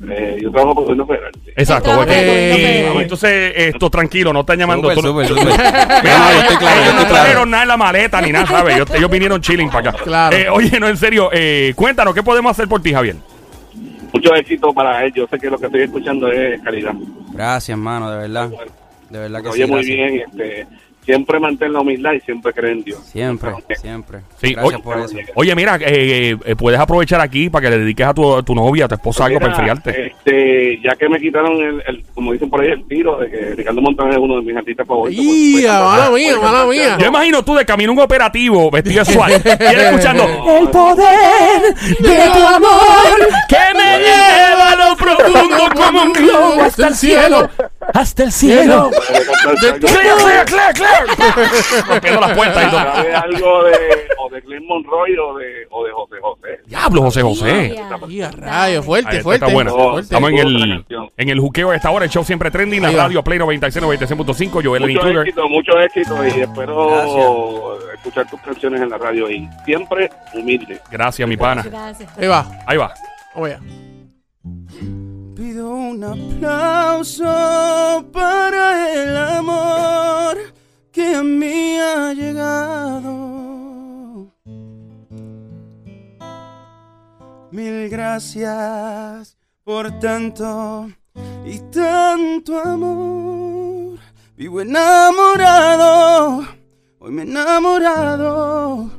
Eh, 0.09 0.39
yo 0.41 0.51
trabajo 0.51 0.73
por 0.75 0.83
gobierno 0.85 1.05
federal. 1.05 1.31
sí. 1.45 1.51
Exacto. 1.55 2.03
Eh, 2.07 2.91
entonces, 2.95 3.53
esto 3.55 3.89
tranquilo, 3.89 4.33
no 4.33 4.39
están 4.41 4.57
llamando. 4.57 4.89
Súper, 4.95 5.27
tú- 5.27 5.35
súper, 5.35 5.45
súper. 5.45 5.45
No, 5.45 5.53
yo 5.53 6.29
ellos- 6.31 6.41
estoy 6.41 6.57
claro, 6.57 6.75
yo 6.75 6.81
ellos 6.81 6.93
no 6.95 6.99
estoy 7.01 7.05
claro. 7.05 7.09
trajeron 7.09 7.49
nada 7.51 7.63
en 7.63 7.67
la 7.69 7.77
maleta 7.77 8.21
ni 8.21 8.31
nada, 8.31 8.47
¿sabes? 8.47 8.75
Ellos, 8.75 8.89
ellos 8.95 9.09
vinieron 9.11 9.41
chilling 9.41 9.69
para 9.69 9.89
acá. 9.91 10.03
Claro. 10.03 10.35
Eh, 10.35 10.49
oye, 10.49 10.79
no, 10.79 10.87
en 10.87 10.97
serio, 10.97 11.29
eh, 11.31 11.73
cuéntanos, 11.75 12.13
¿qué 12.15 12.23
podemos 12.23 12.51
hacer 12.51 12.67
por 12.67 12.81
ti, 12.81 12.93
Javier? 12.93 13.15
Mucho 14.13 14.33
éxito 14.35 14.73
para 14.73 15.05
él. 15.05 15.13
Yo 15.15 15.27
sé 15.27 15.37
que 15.39 15.49
lo 15.49 15.57
que 15.57 15.67
estoy 15.67 15.81
escuchando 15.81 16.27
es 16.31 16.59
calidad. 16.61 16.93
Gracias, 17.33 17.69
hermano, 17.69 18.09
de 18.11 18.17
verdad. 18.27 18.49
De 19.09 19.19
verdad 19.19 19.41
que 19.43 19.49
oye 19.49 19.65
sí. 19.65 19.71
muy 19.71 19.85
gracias. 19.85 19.97
bien. 19.97 20.23
Este, 20.31 20.67
siempre 21.03 21.39
mantén 21.39 21.73
la 21.73 21.79
humildad 21.81 22.13
y 22.13 22.19
siempre 22.21 22.53
cree 22.53 22.71
en 22.73 22.83
Dios. 22.83 22.99
Siempre, 23.05 23.51
siempre. 23.75 24.19
Sí, 24.41 24.53
Gracias 24.53 24.65
oye, 24.75 24.83
por 24.83 24.99
eso. 24.99 25.17
Oye, 25.35 25.55
mira, 25.55 25.77
eh, 25.81 26.37
eh, 26.45 26.55
puedes 26.55 26.79
aprovechar 26.79 27.19
aquí 27.21 27.49
para 27.49 27.63
que 27.65 27.69
le 27.71 27.79
dediques 27.79 28.05
a 28.07 28.13
tu, 28.13 28.35
a 28.35 28.43
tu 28.43 28.53
novia, 28.55 28.85
a 28.85 28.87
tu 28.87 28.95
esposa 28.95 29.25
algo 29.25 29.39
para 29.39 29.51
enfriarte. 29.53 30.07
Este, 30.07 30.79
ya 30.83 30.95
que 30.95 31.09
me 31.09 31.19
quitaron 31.19 31.53
el, 31.61 31.83
el- 31.87 32.03
como 32.13 32.33
dicen 32.33 32.49
por 32.49 32.61
ahí, 32.61 32.69
el 32.69 32.87
tiro 32.87 33.17
de 33.17 33.29
que 33.29 33.55
Ricardo 33.55 33.81
Montaner 33.81 34.13
es 34.13 34.19
uno 34.19 34.35
de 34.35 34.41
mis 34.43 34.55
artistas 34.55 34.85
favoritos. 34.87 35.23
¡Ya, 35.25 35.31
pues, 35.31 35.63
pues, 35.63 35.81
mala 35.81 36.09
pues, 36.09 36.23
mía, 36.23 36.39
mala 36.41 36.65
mía! 36.65 36.97
Yo 36.99 37.07
imagino 37.07 37.43
tú 37.43 37.55
de 37.55 37.65
camino 37.65 37.91
a 37.91 37.93
un 37.95 37.99
operativo 38.01 38.69
vestido 38.71 39.03
de 39.05 39.11
SWAT 39.13 39.29
y 39.31 39.65
él 39.65 39.79
escuchando 39.79 40.23
El 40.59 40.69
poder 40.69 41.73
de 41.99 42.29
tu 42.33 42.45
amor 42.47 43.17
que 43.47 43.57
me 43.75 43.99
lleva 44.03 44.71
a 44.71 44.75
lo 44.89 44.95
profundo 44.95 45.63
como 45.75 46.03
un 46.03 46.13
globo 46.13 46.61
hasta 46.61 46.87
el 46.87 46.95
cielo, 46.95 47.49
hasta 47.93 48.23
el 48.23 48.31
cielo. 48.31 48.89
Clear, 49.61 49.79
clear, 49.79 50.45
clear, 50.45 50.73
clear. 50.73 51.05
Rompiendo 51.87 52.21
las 52.21 52.37
puertas 52.37 52.67
y 52.67 52.69
todo. 52.69 52.79
¿Sabe 52.79 53.15
algo 53.15 53.63
de, 53.63 53.77
o 54.17 54.29
de 54.29 54.41
Glenn 54.41 54.67
Monroy 54.67 55.17
o 55.17 55.37
de, 55.37 55.67
o 55.69 55.83
de 55.85 55.91
José 55.91 56.15
José? 56.21 56.59
Diablo, 56.65 57.01
José 57.01 57.21
José. 57.21 57.75
Ya. 57.75 57.99
¡Y 58.07 58.21
a 58.21 58.31
rayos! 58.31 58.85
Fuerte, 58.85 59.21
fuerte. 59.21 59.45
está 59.45 59.53
buena. 59.53 59.71
fuerte. 59.71 60.01
Estamos 60.01 60.29
en 60.31 60.37
el, 60.37 60.85
en 61.17 61.29
el 61.29 61.39
juqueo 61.39 61.71
de 61.71 61.77
esta 61.77 61.91
hora, 61.91 62.05
el 62.05 62.11
show 62.11 62.23
siempre 62.23 62.51
trending, 62.51 62.81
la 62.81 62.91
radio 62.91 63.23
Play 63.23 63.39
96, 63.39 63.83
96.5, 63.85 64.63
Joel 64.63 64.83
el 64.83 64.89
Mucho 64.89 65.07
Intruder. 65.07 65.27
éxito, 65.27 65.49
mucho 65.49 65.79
éxito 65.79 66.25
y 66.27 66.41
espero 66.41 67.79
escuchar 67.93 68.29
tus 68.29 68.41
canciones 68.41 68.81
en 68.81 68.89
la 68.89 68.97
radio 68.97 69.29
y 69.29 69.47
siempre 69.65 70.09
humilde. 70.33 70.79
Gracias, 70.91 71.27
mi 71.27 71.37
pana. 71.37 71.63
Gracias. 71.63 72.17
Ahí 72.17 72.27
va. 72.27 72.45
Ahí 72.65 72.77
va. 72.77 72.93
Allá. 73.35 73.59
Pido 75.41 75.73
un 75.73 76.03
aplauso 76.03 77.25
para 78.13 78.93
el 78.93 79.17
amor 79.17 80.37
que 80.91 81.15
a 81.15 81.23
mí 81.23 81.79
ha 81.79 82.13
llegado. 82.13 83.11
Mil 87.49 87.89
gracias 87.89 89.35
por 89.63 89.89
tanto 89.99 90.91
y 91.43 91.57
tanto 91.71 92.59
amor. 92.59 93.97
Vivo 94.37 94.61
enamorado, 94.61 96.45
hoy 96.99 97.11
me 97.13 97.23
he 97.23 97.25
enamorado. 97.25 98.91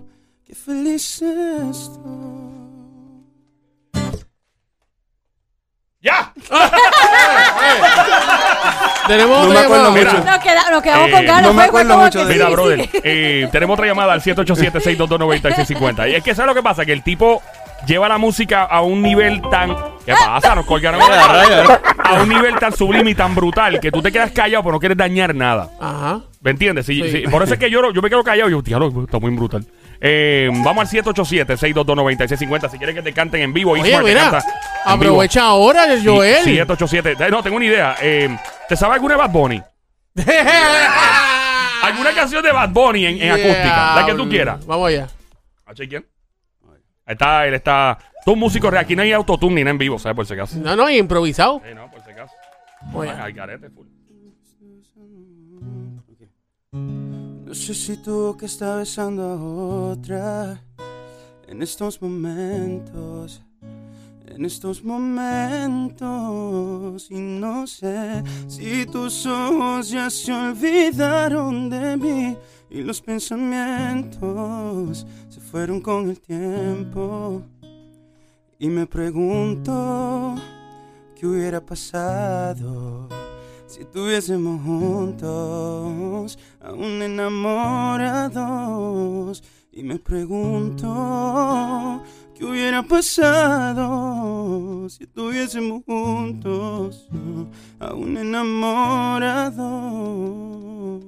Qué 0.45 0.57
feliz 0.57 1.23
estoy. 1.23 2.32
Tenemos 9.07 9.39
No 9.39 9.45
otra 9.49 9.61
me 9.61 9.65
acuerdo 9.67 9.95
llamada. 9.95 10.13
mucho. 10.13 10.25
Nos, 10.31 10.39
queda- 10.39 10.71
nos 10.71 10.83
quedamos 10.83 11.09
Eh, 11.09 11.13
con 11.13 11.27
ganas. 11.27 11.43
no 11.43 11.49
me 11.49 11.55
fue- 11.55 11.55
fue 11.55 11.65
acuerdo 11.81 11.91
como 11.95 12.05
mucho 12.05 12.19
que 12.21 12.25
de- 12.27 12.33
Mira, 12.35 12.47
sí, 12.47 12.53
brother, 12.53 12.89
eh, 13.05 13.49
tenemos 13.51 13.75
otra 13.75 13.87
llamada 13.87 14.13
al 14.13 14.21
787-622-9650. 14.23 16.11
Y 16.11 16.15
es 16.15 16.23
que, 16.23 16.35
¿sabes 16.35 16.49
lo 16.49 16.55
que 16.55 16.63
pasa? 16.63 16.85
Que 16.87 16.93
el 16.93 17.03
tipo 17.03 17.43
lleva 17.87 18.09
la 18.09 18.19
música 18.19 18.63
a 18.65 18.83
un 18.83 19.03
nivel 19.03 19.43
tan... 19.51 19.75
¿Qué 20.07 20.13
pasa? 20.15 20.55
Nos 20.55 20.67
colgaron 20.67 21.01
a 21.03 22.13
un 22.23 22.29
nivel 22.29 22.55
tan 22.59 22.75
sublime 22.77 23.11
y 23.11 23.15
tan 23.15 23.35
brutal 23.35 23.81
que 23.81 23.91
tú 23.91 24.01
te 24.03 24.13
quedas 24.13 24.31
callado 24.33 24.63
pero 24.63 24.75
no 24.75 24.81
quieres 24.81 24.99
dañar 24.99 25.35
nada. 25.35 25.69
Ajá. 25.81 26.21
¿Me 26.43 26.51
entiendes? 26.51 26.87
Sí. 26.87 27.01
Por 27.31 27.43
eso 27.43 27.55
es 27.55 27.61
que 27.61 27.71
yo, 27.71 27.93
yo 27.93 28.03
me 28.03 28.09
quedo 28.11 28.25
callado 28.25 28.51
yo, 28.51 28.61
diablo, 28.63 29.05
está 29.05 29.19
muy 29.21 29.31
brutal. 29.35 29.65
Eh, 30.01 30.51
vamos 30.65 30.93
al 30.93 31.03
787-622-9650. 31.05 32.69
Si 32.71 32.79
quieres 32.79 32.97
que 32.97 33.03
te 33.03 33.13
canten 33.13 33.43
en 33.43 33.53
vivo, 33.53 33.71
Oye, 33.73 33.83
te 33.97 34.03
mira. 34.03 34.23
canta 34.23 34.39
en 34.39 34.45
vivo. 35.01 35.13
Aprovecha 35.13 35.45
ahora, 35.45 35.85
Joel. 36.05 36.43
787. 36.43 37.13
Eh, 37.27 37.31
No, 37.31 37.43
tengo 37.43 37.57
una 37.57 37.65
idea. 37.67 37.95
Eh, 38.03 38.37
¿Te 38.69 38.77
sabe 38.77 38.95
alguna 38.95 39.15
de 39.15 39.19
Bad 39.21 39.31
Bunny? 39.31 39.63
¿Alguna 41.83 42.13
canción 42.15 42.43
de 42.43 42.53
Bad 42.53 42.71
Bunny 42.71 43.07
en, 43.07 43.23
en 43.23 43.31
acústica? 43.31 43.95
La 43.97 44.07
que 44.07 44.15
tú 44.15 44.29
quieras. 44.29 44.65
Vamos 44.67 44.89
allá. 44.89 45.09
¿A 45.67 45.75
quién? 45.75 46.07
Ahí 47.07 47.13
está, 47.15 47.47
él 47.47 47.55
está. 47.55 47.99
Tú 48.25 48.37
músico 48.37 48.71
real. 48.71 48.85
Aquí 48.85 48.95
no 48.95 49.03
hay 49.03 49.13
autotune 49.13 49.55
ni 49.57 49.61
nada 49.63 49.71
en 49.73 49.79
vivo, 49.79 49.99
¿sabes? 49.99 50.15
Por 50.17 50.27
si 50.27 50.35
acaso. 50.35 50.57
No, 50.59 50.77
no, 50.77 50.89
improvisado. 50.91 51.61
Sí, 51.67 51.75
no, 51.75 51.91
por 51.91 52.03
si 52.05 52.11
acaso. 52.11 52.35
Allá. 53.01 53.25
Ay, 53.25 53.35
carete, 53.35 53.71
full. 53.71 53.87
No 57.53 57.57
sé 57.57 57.75
si 57.75 57.99
tú 57.99 58.35
que 58.39 58.47
estás 58.47 58.79
besando 58.79 59.23
a 59.23 59.37
otra 59.93 60.65
en 61.47 61.61
estos 61.61 62.01
momentos, 62.01 63.43
en 64.25 64.47
estos 64.47 64.83
momentos. 64.83 66.01
Y 67.11 67.21
no 67.21 67.67
sé 67.67 68.25
si 68.49 68.87
tus 68.87 69.27
ojos 69.27 69.91
ya 69.91 70.09
se 70.09 70.33
olvidaron 70.33 71.69
de 71.69 71.99
mí 71.99 72.39
y 72.71 72.81
los 72.81 73.03
pensamientos 73.03 75.07
se 75.29 75.39
fueron 75.39 75.83
con 75.83 76.09
el 76.09 76.23
tiempo. 76.23 77.43
Y 78.59 78.69
me 78.69 78.87
pregunto 78.87 80.37
qué 81.15 81.27
hubiera 81.27 81.61
pasado 81.61 83.22
si 83.73 83.81
estuviésemos 83.81 84.63
juntos, 84.63 86.39
aún 86.63 87.01
enamorados, 87.03 89.43
y 89.73 89.83
me 89.83 89.99
pregunto 89.99 92.03
qué 92.37 92.45
hubiera 92.45 92.83
pasado 92.83 94.87
si 94.91 95.05
estuviésemos 95.05 95.83
juntos, 95.87 97.09
aún 97.81 98.17
enamorados. 98.19 101.03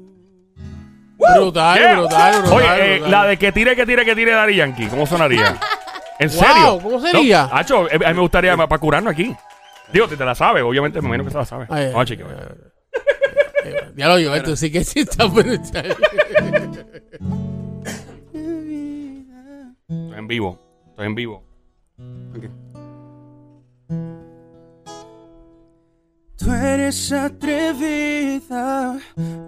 Brutal, 1.37 1.78
Yeah. 1.78 1.94
brutal, 1.97 2.40
brutal. 2.42 2.59
Oye, 2.59 2.66
eh, 2.66 2.99
brutal. 2.99 3.11
la 3.11 3.25
de 3.26 3.37
que 3.38 3.52
tire, 3.52 3.75
que 3.76 3.87
tire, 3.87 4.04
que 4.04 4.14
tire 4.14 4.33
Daddy 4.33 4.56
Yankee, 4.56 4.87
¿cómo 4.88 5.06
sonaría? 5.06 5.56
¿En 6.18 6.28
Wow, 6.28 6.38
serio? 6.38 6.78
¿cómo 6.83 7.00
sería? 7.00 7.49
No, 7.50 7.56
Hacho, 7.56 7.88
eh, 7.90 7.94
a 8.04 8.09
mí 8.09 8.14
me 8.14 8.21
gustaría 8.21 8.54
para 8.56 8.78
curarnos 8.78 9.12
aquí. 9.12 9.35
Digo, 9.93 10.09
te, 10.09 10.17
te 10.17 10.25
la 10.25 10.35
sabes, 10.35 10.62
obviamente, 10.62 11.00
me 11.00 11.07
imagino 11.09 11.25
que 11.25 11.31
se 11.31 11.38
la 11.38 11.45
sabe. 11.45 11.67
Ay, 11.69 11.87
Vamos 11.87 12.03
a 12.03 12.05
chequear. 12.07 12.57
Ya 13.97 14.09
lo 14.09 14.17
digo, 14.17 14.35
esto 14.35 14.57
sí 14.57 14.71
que 14.71 14.85
sí 14.85 15.00
está 15.00 15.25
brutal. 15.26 15.97
Estoy 19.88 20.19
en 20.19 20.26
vivo. 20.29 20.59
Estoy 20.91 21.07
en 21.07 21.14
vivo. 21.14 21.45
Tú 26.37 26.53
eres 26.53 27.12
atrevida, 27.12 28.99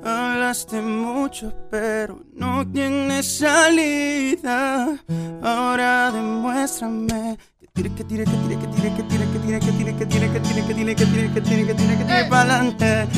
hablaste 0.02 0.80
mucho 0.80 1.52
pero 1.70 2.22
no 2.32 2.66
tienes 2.70 3.38
salida. 3.38 4.96
Ahora 5.42 6.10
demuéstrame 6.12 7.36
tire, 7.76 7.90
que 7.94 8.04
tire, 8.04 8.24
que 8.24 8.30
tire, 8.30 8.58
que 8.58 8.66
tire, 8.66 8.94
que 8.96 9.02
tire, 9.02 9.26
que 9.26 9.40
tire, 9.40 9.60
que 9.60 9.70
tire, 9.70 9.96
que 9.96 10.06
tire, 10.06 10.30
que 10.32 10.40
tire, 10.40 10.64
que 10.64 10.70
tire, 10.74 10.94
que 10.94 11.04
tire, 11.04 11.34
que 11.34 11.40
tire, 11.42 11.66
que 11.66 11.74
tire, 11.74 11.98
que 11.98 12.74
tire 12.78 13.08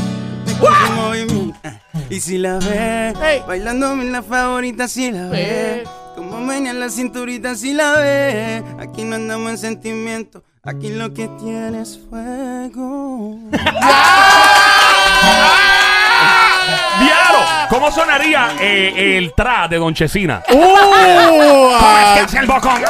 tu 0.59 0.93
movimiento. 0.95 1.59
Y 2.11 2.21
si 2.21 2.39
la 2.39 2.55
ves, 2.59 3.15
Hey. 3.23 3.43
bailándome 3.47 4.05
la 4.07 4.23
favorita, 4.23 4.89
si 4.89 5.11
la. 5.13 5.31
Eh. 5.33 5.85
Como 6.17 6.41
menea 6.41 6.73
la 6.73 6.89
cinturita, 6.91 7.55
si 7.55 7.75
la 7.75 7.93
ves. 7.93 8.65
Aquí 8.81 9.05
no 9.05 9.17
andamos 9.17 9.51
en 9.53 9.59
sentimiento, 9.59 10.43
aquí 10.65 10.91
lo 10.91 11.13
que 11.15 11.29
tienes 11.41 11.91
es 11.91 12.01
fuego. 12.09 13.39
¡Diablo! 17.01 17.39
¿Cómo 17.69 17.91
sonaría 17.91 18.51
eh, 18.61 19.17
el 19.19 19.33
tra 19.35 19.69
de 19.69 19.77
Don 19.79 19.95
Chesina? 19.95 20.43
¡Uh! 20.51 21.71
ah, 21.81 22.17
Es 22.25 22.35
el 22.35 22.47
bocón. 22.47 22.83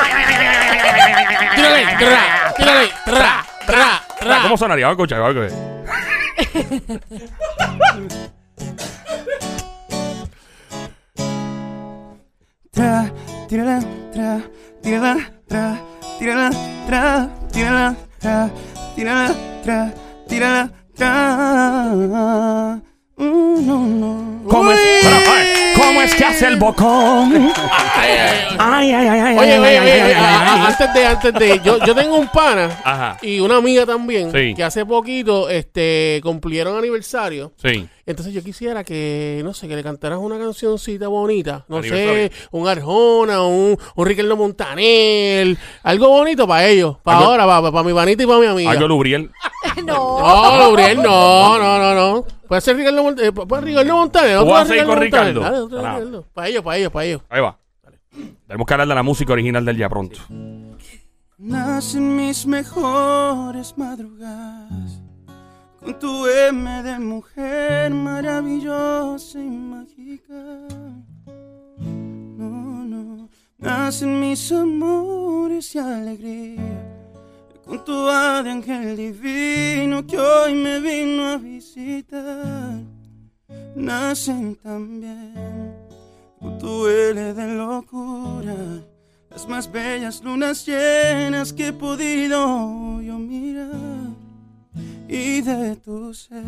Tírale, 1.57 1.85
tra, 1.99 2.55
tírale, 2.57 2.89
tra, 3.05 3.45
tra, 3.67 4.03
tra. 4.21 4.43
¿Cómo 4.43 4.57
sonaría? 4.57 4.87
Vamos 4.87 4.99
a 4.99 5.03
escuchar, 5.03 5.21
vamos 5.21 5.37
a 5.37 5.41
ver. 5.41 5.53
Tra, 12.73 13.11
tírala, 13.49 13.81
tra, 14.13 14.41
tírala, 14.83 15.17
tra, 15.49 15.79
tírala, 16.19 16.51
tra, 16.87 17.29
tírala, 17.53 17.97
tra, 18.21 18.51
tírala, 18.95 19.35
tra, 19.65 19.93
tírala, 20.29 20.71
tra. 20.97 22.88
No, 23.19 23.87
no. 23.87 24.43
¿Cómo 24.49 24.71
es? 24.73 24.79
¿Cómo 25.03 25.19
¿Cómo 25.77 26.03
es 26.03 26.15
que 26.15 26.25
hace 26.25 26.47
el 26.47 26.57
bocón? 26.57 27.33
Ay, 27.97 28.11
ay, 28.11 28.19
ay. 28.19 28.57
Ay, 28.59 28.93
ay, 28.93 29.09
ay, 29.09 29.21
ay. 29.21 29.39
Oye, 29.39 29.53
ay, 29.53 29.59
oye, 29.59 29.69
ay, 29.69 29.79
oye, 29.79 29.93
ay, 29.93 30.03
oye, 30.03 30.15
a- 30.15 30.39
a- 30.55 30.67
antes 30.69 30.95
de, 30.95 31.07
antes 31.07 31.35
de, 31.35 31.61
yo, 31.65 31.79
yo 31.85 31.95
tengo 31.95 32.17
un 32.17 32.29
pana 32.29 32.81
Ajá. 32.85 33.17
y 33.23 33.39
una 33.41 33.57
amiga 33.57 33.87
también 33.87 34.33
Sí. 34.33 34.55
que 34.55 34.65
hace 34.65 34.85
poquito, 34.85 35.49
este, 35.49 36.21
cumplieron 36.23 36.77
aniversario. 36.77 37.53
Sí. 37.63 37.89
Entonces 38.07 38.35
yo 38.35 38.43
quisiera 38.43 38.83
que, 38.85 39.41
no 39.45 39.55
sé, 39.55 39.69
que 39.69 39.77
le 39.77 39.83
cantaras 39.83 40.19
una 40.19 40.39
cancioncita 40.39 41.09
bonita, 41.09 41.65
no 41.69 41.79
Aniversario. 41.79 42.13
sé, 42.29 42.33
un 42.51 42.67
Arjona, 42.67 43.43
un, 43.43 43.79
un 43.95 44.07
Ricardo 44.07 44.37
Montaner, 44.37 45.57
algo 45.85 46.09
bonito 46.09 46.47
para 46.49 46.67
ellos, 46.67 46.97
para 47.03 47.19
Algo- 47.19 47.31
ahora, 47.43 47.71
para, 47.71 47.83
mi 47.85 47.93
panita 47.93 48.23
y 48.23 48.27
para 48.27 48.39
mi 48.41 48.47
amiga. 48.47 48.71
Algo 48.73 48.89
Lubriel. 48.89 49.31
no. 49.85 50.19
No, 50.19 50.59
Gabriel, 50.59 51.03
no, 51.03 51.59
no, 51.59 51.79
no, 51.79 51.95
no. 51.95 52.25
Puede 52.49 52.63
ser 52.63 52.77
Ricardo 52.77 53.03
Montaner, 53.03 53.35
puede 53.35 53.63
Ricardo 53.63 53.95
Montaner. 53.95 54.37
¿Tú 54.37 54.41
otro 54.41 54.53
vas 54.53 54.63
a 54.63 54.67
seguir 54.67 54.85
con. 54.87 54.99
Ricardo? 54.99 55.41
Dale, 55.41 55.59
otro. 55.59 55.79
Ricardo. 55.79 56.25
Para 56.33 56.49
ellos, 56.49 56.63
para 56.63 56.77
ellos, 56.79 56.93
para 56.93 57.05
ellos. 57.05 57.23
Ahí 57.29 57.43
va. 57.43 57.59
Tenemos 58.47 58.67
que 58.67 58.75
hablar 58.75 58.89
de 58.89 58.95
la 58.95 59.03
música 59.03 59.35
original 59.35 59.65
del 59.67 59.77
ya 59.77 59.89
pronto. 59.91 60.19
Nacen 61.37 62.17
mis 62.17 62.47
mejores 62.47 63.77
madrugadas 63.77 65.03
con 65.79 65.99
tu 65.99 66.27
M 66.27 66.83
de 66.83 66.99
mujer 66.99 67.93
maravillosa 67.93 69.39
y 69.39 69.51
mágica. 69.51 70.35
No, 71.77 72.85
no, 72.85 73.29
nacen 73.59 74.19
mis 74.19 74.51
amores 74.51 75.75
y 75.75 75.79
alegría 75.79 76.88
con 77.69 77.85
tu 77.85 78.07
de 78.07 78.51
ángel 78.51 78.97
divino 78.97 80.07
que 80.07 80.19
hoy 80.19 80.55
me 80.55 80.81
vino 80.81 81.29
a 81.29 81.37
visitar. 81.37 82.81
Nacen 83.77 84.57
también 84.57 85.35
con 86.41 86.59
tu 86.59 86.87
L 86.87 87.35
de 87.35 87.55
locura 87.55 88.57
las 89.31 89.47
más 89.47 89.71
bellas 89.71 90.25
lunas 90.25 90.65
llenas 90.67 91.53
que 91.53 91.69
he 91.69 91.73
podido 91.75 93.03
yo 93.03 93.19
mirar. 93.19 94.17
Y 95.07 95.43
de 95.43 95.77
tu 95.77 96.15
ser 96.15 96.45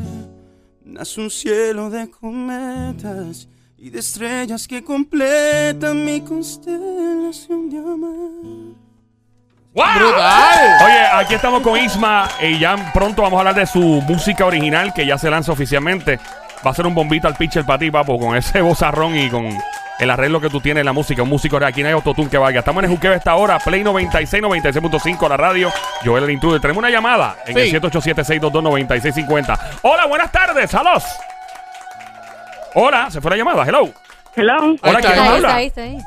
nace 0.82 1.20
un 1.20 1.30
cielo 1.30 1.90
de 1.90 2.10
cometas 2.10 3.46
y 3.76 3.90
de 3.90 3.98
estrellas 3.98 4.66
que 4.66 4.82
completan 4.82 6.02
mi 6.02 6.22
constelación 6.22 7.68
de 7.68 7.78
amor. 7.78 8.89
¡Wow! 9.72 9.86
¡Brutal! 9.96 10.76
Oye, 10.84 11.00
aquí 11.14 11.34
estamos 11.34 11.62
con 11.62 11.78
Isma 11.78 12.28
y 12.40 12.58
ya 12.58 12.76
pronto 12.92 13.22
vamos 13.22 13.36
a 13.36 13.40
hablar 13.40 13.54
de 13.54 13.66
su 13.66 13.78
música 13.80 14.44
original 14.44 14.92
que 14.92 15.06
ya 15.06 15.16
se 15.16 15.30
lanza 15.30 15.52
oficialmente. 15.52 16.18
Va 16.66 16.72
a 16.72 16.74
ser 16.74 16.86
un 16.86 16.94
bombito 16.94 17.28
al 17.28 17.36
pitcher 17.36 17.64
para 17.64 17.78
ti, 17.78 17.90
papo, 17.90 18.18
con 18.18 18.36
ese 18.36 18.60
bozarrón 18.62 19.16
y 19.16 19.30
con 19.30 19.48
el 20.00 20.10
arreglo 20.10 20.40
que 20.40 20.48
tú 20.50 20.60
tienes 20.60 20.80
en 20.80 20.86
la 20.86 20.92
música. 20.92 21.22
Un 21.22 21.28
músico 21.28 21.58
real. 21.58 21.70
Aquí 21.70 21.82
no 21.82 21.88
hay 21.88 21.94
autotune 21.94 22.28
que 22.28 22.36
valga. 22.38 22.58
Estamos 22.60 22.82
en 22.82 22.90
el 22.90 22.96
juqueo 22.96 23.12
esta 23.12 23.36
hora, 23.36 23.58
Play 23.60 23.84
96, 23.84 24.42
96.5 24.42 25.28
la 25.28 25.36
radio. 25.36 25.70
Joel 26.04 26.24
el 26.24 26.30
intruder. 26.32 26.60
Tenemos 26.60 26.80
una 26.80 26.90
llamada 26.90 27.36
en 27.46 27.54
Sí. 27.54 27.60
el 27.74 27.80
787-622-9650. 27.80 29.58
Hola, 29.82 30.06
buenas 30.06 30.32
tardes. 30.32 30.68
Saludos. 30.70 31.04
Hola, 32.74 33.08
se 33.10 33.20
fue 33.20 33.30
la 33.32 33.36
llamada. 33.36 33.64
Hello. 33.64 33.88
Hello. 34.34 34.56
Hola, 34.58 34.78
Ahí 34.82 34.94
está, 34.96 35.00
¿quién 35.00 35.12
ahí 35.12 35.18
Ahí 35.20 35.28
habla? 35.28 35.36
está, 35.48 35.54
ahí 35.54 35.66
está, 35.66 35.82
ahí. 35.82 35.98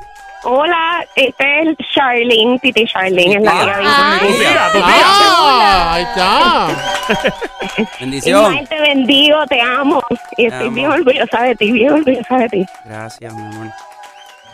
Hola, 0.46 1.06
este 1.16 1.62
es 1.62 1.76
Charlene, 1.94 2.58
Titi 2.58 2.84
Charlene, 2.86 3.36
es 3.36 3.42
la 3.42 3.50
amiga 3.50 3.78
de 3.78 3.84
Ah. 3.86 4.18
Tu 4.20 4.26
tía, 4.26 4.70
tu 4.72 4.78
tía. 4.78 5.04
Ah, 5.06 5.94
ahí 5.94 6.02
está. 6.02 7.86
Bendición. 8.00 8.42
Ismael, 8.44 8.68
te 8.68 8.80
bendigo, 8.80 9.46
te 9.46 9.60
amo. 9.60 10.02
Y 10.36 10.46
estoy 10.46 10.68
bien 10.70 10.90
orgullosa 10.90 11.42
de 11.42 11.54
ti, 11.56 11.72
bien 11.72 11.92
orgullosa 11.92 12.36
de 12.36 12.48
ti. 12.50 12.66
Gracias, 12.84 13.32
mi 13.34 13.42
amor. 13.42 13.66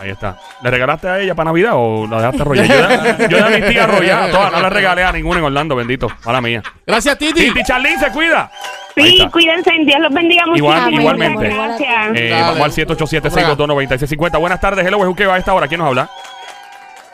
Ahí 0.01 0.09
está. 0.11 0.39
¿Le 0.63 0.71
regalaste 0.71 1.09
a 1.09 1.19
ella 1.21 1.35
para 1.35 1.51
Navidad 1.51 1.73
o 1.75 2.07
la 2.07 2.17
dejaste 2.19 2.41
arrollar? 2.43 2.67
Yo 2.67 2.75
ya, 2.75 3.29
yo 3.29 3.37
ya 3.39 3.47
a 3.47 3.51
mis 3.51 3.69
tías 3.69 3.85
arrolladas, 3.89 4.31
todas. 4.33 4.53
No 4.53 4.61
le 4.63 4.71
regalé 4.71 5.05
a 5.05 5.13
ninguna 5.13 5.39
en 5.41 5.45
Orlando, 5.45 5.77
bendito. 5.77 6.09
Mala 6.25 6.41
mía. 6.41 6.63
Gracias, 6.87 7.19
Titi. 7.19 7.49
Titi 7.49 7.63
Charlene 7.63 7.99
se 7.99 8.11
cuida. 8.11 8.51
Sí, 8.97 9.29
cuídense, 9.31 9.71
Dios 9.85 10.01
los 10.01 10.13
bendiga 10.13 10.45
mucho. 10.47 10.57
Igual- 10.59 10.93
igualmente. 10.93 11.49
Gracias. 11.49 12.11
Eh, 12.15 12.31
vamos 12.33 12.61
al 12.61 12.73
787-622-9650. 12.73 14.39
Buenas 14.41 14.61
tardes, 14.61 14.87
hello, 14.87 14.99
es 15.03 15.29
va 15.29 15.35
a 15.35 15.39
esta 15.39 15.55
hora. 15.55 15.69
¿Quién 15.69 15.79
nos 15.81 15.89
habla? 15.89 16.11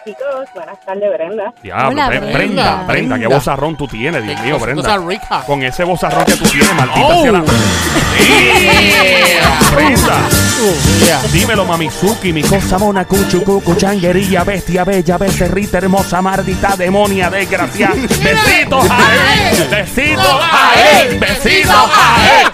Chicos, 0.07 0.47
buenas 0.55 0.79
tardes, 0.87 1.13
Brenda. 1.13 1.53
Diablo, 1.65 1.89
Hola, 1.91 2.07
Bre- 2.09 2.21
Brenda. 2.21 2.33
Brenda, 2.39 2.85
Brenda, 2.87 3.15
qué 3.17 3.21
Brenda. 3.23 3.37
bozarrón 3.37 3.77
tú 3.77 3.89
tienes, 3.89 4.23
Dios 4.23 4.41
mío, 4.41 4.57
Brenda. 4.61 4.97
rica. 4.99 5.43
Con 5.45 5.65
ese 5.65 5.83
bozarrón 5.83 6.25
que 6.25 6.37
tú 6.37 6.45
tienes, 6.45 6.73
maldita 6.75 7.01
Oh. 7.09 7.23
sea 7.23 7.33
la... 7.33 7.43
Yeah, 8.21 9.59
Brenda. 9.75 10.15
Uh, 10.63 11.05
yeah. 11.05 11.21
Dímelo, 11.33 11.65
Mamizuki, 11.65 12.33
mi 12.33 12.43
cosa 12.45 12.79
mona, 12.79 13.05
cuchu, 13.05 13.43
cucu, 13.43 13.75
changuerilla, 13.75 14.45
bestia, 14.45 14.85
bella, 14.85 15.19
becerrita, 15.19 15.79
hermosa, 15.79 16.23
maldita, 16.23 16.77
demonia, 16.77 17.29
desgraciada. 17.29 17.95
Besitos 18.23 18.87
a 18.89 19.51
él, 19.51 19.69
besitos 19.69 20.41
a 20.41 21.01
él, 21.03 21.19
besitos 21.19 21.75
a 21.75 22.41
él. 22.43 22.49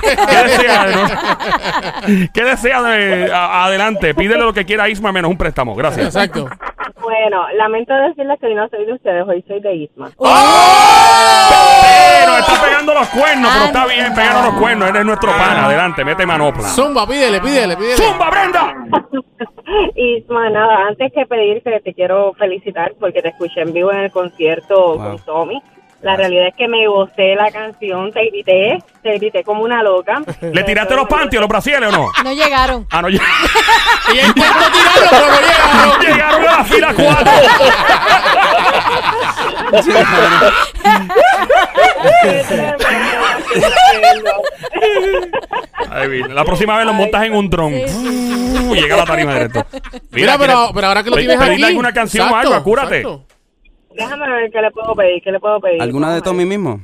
¿Qué 0.00 0.36
desea? 0.36 0.86
no? 0.86 2.28
¿Qué 2.32 2.44
desea 2.44 2.82
de, 2.82 3.32
a- 3.32 3.64
adelante? 3.64 4.14
Pídele 4.14 4.40
lo 4.44 4.52
que 4.52 4.64
quiera 4.64 4.84
a 4.84 4.88
Isma 4.88 5.12
menos 5.12 5.30
un 5.30 5.36
préstamo. 5.36 5.74
Gracias. 5.74 6.06
Exacto. 6.06 6.48
Bueno, 7.04 7.46
lamento 7.54 7.94
decirles 7.94 8.38
que 8.40 8.46
hoy 8.46 8.54
no 8.54 8.68
soy 8.68 8.86
de 8.86 8.92
ustedes, 8.94 9.24
hoy 9.28 9.44
soy 9.46 9.60
de 9.60 9.74
Isma. 9.74 10.10
Pero 10.16 10.32
está 12.38 12.62
pegando 12.64 12.94
los 12.94 13.08
cuernos, 13.08 13.50
pero 13.52 13.64
está 13.66 13.86
bien, 13.86 14.14
pegando 14.14 14.42
los 14.50 14.54
cuernos. 14.60 14.88
Eres 14.88 15.04
nuestro 15.04 15.30
pana. 15.32 15.66
Adelante, 15.66 16.04
mete 16.04 16.26
manopla. 16.26 16.62
Zumba, 16.68 17.06
pídele, 17.06 17.40
pídele, 17.40 17.76
pídele. 17.76 17.96
¡Zumba, 17.96 18.30
Brenda! 18.30 18.74
Isma, 19.96 20.50
nada, 20.50 20.86
antes 20.88 21.12
que 21.12 21.26
pedirte, 21.26 21.80
te 21.80 21.94
quiero 21.94 22.32
felicitar 22.34 22.92
porque 22.98 23.22
te 23.22 23.28
escuché 23.28 23.60
en 23.62 23.72
vivo 23.72 23.92
en 23.92 24.00
el 24.00 24.10
concierto 24.10 24.94
Wow. 24.94 24.98
con 24.98 25.18
Tommy. 25.24 25.62
La 26.04 26.16
realidad 26.16 26.48
es 26.48 26.54
que 26.54 26.68
me 26.68 26.86
gocé 26.86 27.34
la 27.34 27.50
canción, 27.50 28.12
te 28.12 28.26
grité, 28.26 28.76
te 29.02 29.14
grité 29.14 29.42
como 29.42 29.62
una 29.62 29.82
loca. 29.82 30.20
¿Le 30.42 30.62
tiraste 30.62 30.94
los 30.94 31.08
panties, 31.08 31.40
los 31.40 31.48
brasieles 31.48 31.88
o 31.88 31.92
no? 31.92 32.12
No 32.22 32.32
llegaron. 32.34 32.86
Ah, 32.90 33.00
no, 33.00 33.08
ya- 33.08 33.20
Ella 34.12 34.26
intentó 34.26 34.52
tirarlo, 34.70 35.08
pero 35.10 35.26
no 35.26 35.40
llegaron. 35.40 36.00
llegaron 36.14 36.44
a 36.44 36.56
la 36.58 36.64
fila 36.64 36.94
4. 36.94 37.32
Ay, 45.90 46.08
mira, 46.08 46.28
la 46.28 46.44
próxima 46.44 46.76
vez 46.76 46.86
los 46.86 46.94
montas 46.94 47.24
en 47.24 47.34
un 47.34 47.48
dron. 47.50 47.72
Uh, 47.74 48.74
llega 48.74 48.94
a 48.94 48.98
la 48.98 49.04
tarima 49.04 49.34
directo. 49.34 49.64
Mira, 50.10 50.36
pero, 50.38 50.70
pero 50.74 50.86
ahora 50.88 51.02
que 51.02 51.10
lo 51.10 51.16
tienes 51.16 51.36
pedirle 51.36 51.54
aquí. 51.66 51.72
alguna 51.72 51.92
canción 51.92 52.28
o 52.30 52.36
algo, 52.36 52.54
acúrate. 52.54 53.04
Déjame 53.94 54.28
ver 54.28 54.50
qué 54.50 54.60
le 54.60 54.70
puedo 54.70 54.94
pedir, 54.94 55.22
qué 55.22 55.32
le 55.32 55.40
puedo 55.40 55.60
pedir. 55.60 55.80
¿Alguna 55.80 56.14
de 56.14 56.20
Tommy 56.20 56.44
mismo? 56.44 56.80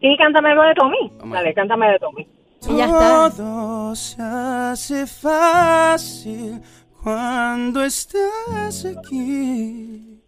Sí, 0.00 0.16
cántame 0.18 0.50
algo 0.50 0.62
de 0.62 0.74
Tommy. 0.74 1.12
Dale, 1.32 1.54
cántame 1.54 1.90
de 1.92 1.98
Tommy. 1.98 2.28
Y 2.68 2.76
ya 2.76 2.86
está. 2.86 3.30
Todo 3.30 3.94
se 3.94 4.22
hace 4.22 5.06
fácil 5.06 6.60
cuando 7.02 7.84
estás 7.84 8.84
aquí, 8.84 10.20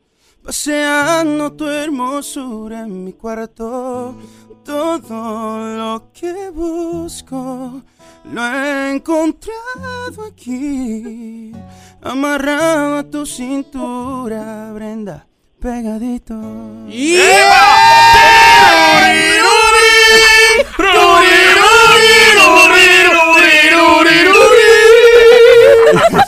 paseando 0.45 1.53
tu 1.53 1.67
hermosura 1.67 2.81
en 2.81 3.05
mi 3.05 3.13
cuarto. 3.13 4.15
Todo 4.65 5.77
lo 5.77 6.13
que 6.13 6.51
busco 6.51 7.83
lo 8.33 8.47
he 8.47 8.93
encontrado 8.93 10.27
aquí, 10.29 11.51
amarrado 12.03 12.99
a 12.99 13.03
tu 13.03 13.27
cintura, 13.27 14.71
Brenda, 14.73 15.27
pegadito. 15.61 16.35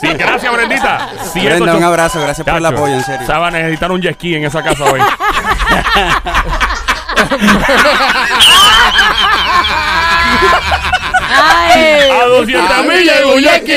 Sí, 0.01 0.07
gracias, 0.17 0.53
Brendita. 0.53 1.09
Brenda, 1.33 1.75
un 1.75 1.83
abrazo. 1.83 2.21
Gracias 2.21 2.45
por 2.45 2.55
el 2.55 2.63
Chacho, 2.63 2.75
apoyo, 2.75 2.93
en 2.93 3.03
serio. 3.03 3.25
Se 3.25 3.33
va 3.33 3.47
a 3.47 3.51
necesitar 3.51 3.91
un 3.91 4.01
jet 4.01 4.15
ski 4.15 4.35
en 4.35 4.45
esa 4.45 4.63
casa 4.63 4.83
hoy. 4.85 5.01
Ay. 11.33 12.09
A 12.11 12.25
200 12.25 12.85
millas 12.85 13.17
de 13.17 13.23
Guayaquil. 13.23 13.75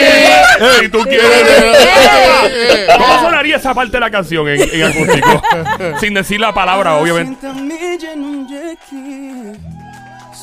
Si 0.81 0.89
tú 0.89 1.03
quieres. 1.03 2.87
¿Cómo 2.99 3.21
sonaría 3.21 3.57
esa 3.57 3.75
parte 3.75 3.93
de 3.93 4.01
la 4.01 4.11
canción 4.11 4.49
en, 4.49 4.61
en 4.61 4.83
acústico? 4.85 5.43
Sin 6.01 6.15
decir 6.15 6.41
la 6.41 6.53
palabra, 6.53 6.97
obviamente. 6.97 7.47
200 7.47 7.63
millas 7.63 8.13
en 8.13 8.25
un 8.25 8.49
jet 8.49 8.79
ski. 8.87 9.77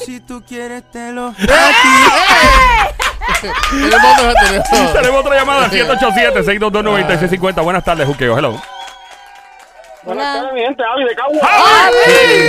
Si 0.06 0.19
tú 0.21 0.43
quieres 0.47 0.84
te 0.91 1.12
lo 1.12 1.34
Tenemos 4.93 5.21
otra 5.21 5.36
llamada, 5.36 5.69
787-622-9650. 5.71 7.63
Buenas 7.63 7.84
tardes, 7.84 8.08
Juqueo. 8.08 8.38
Hello. 8.38 8.62
Hola. 10.06 10.43
¡Javi! 10.43 10.62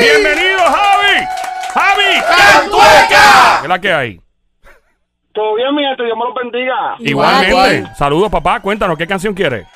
¡Bienvenido, 0.00 0.58
Javi! 0.58 1.26
¡Javi! 1.72 2.20
¡Cantueca! 2.28 3.58
¿Qué 3.60 3.62
es 3.62 3.68
la 3.68 3.78
que 3.78 3.92
hay? 3.92 4.20
Todo 5.34 5.54
bien, 5.56 5.74
mi 5.74 5.82
gente, 5.84 6.04
Dios 6.04 6.16
me 6.16 6.24
los 6.24 6.34
bendiga. 6.34 6.94
Igualmente. 7.00 7.48
Igual. 7.50 7.96
Saludos, 7.96 8.30
papá. 8.30 8.60
Cuéntanos, 8.60 8.96
¿qué 8.96 9.06
canción 9.06 9.34
quieres? 9.34 9.66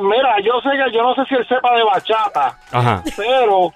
Mira, 0.00 0.36
yo 0.42 0.60
sé 0.62 0.70
que 0.70 0.92
yo 0.96 1.02
no 1.02 1.14
sé 1.14 1.24
si 1.28 1.34
él 1.34 1.46
sepa 1.48 1.74
de 1.76 1.84
bachata, 1.84 2.58
Ajá. 2.72 3.02
pero 3.16 3.72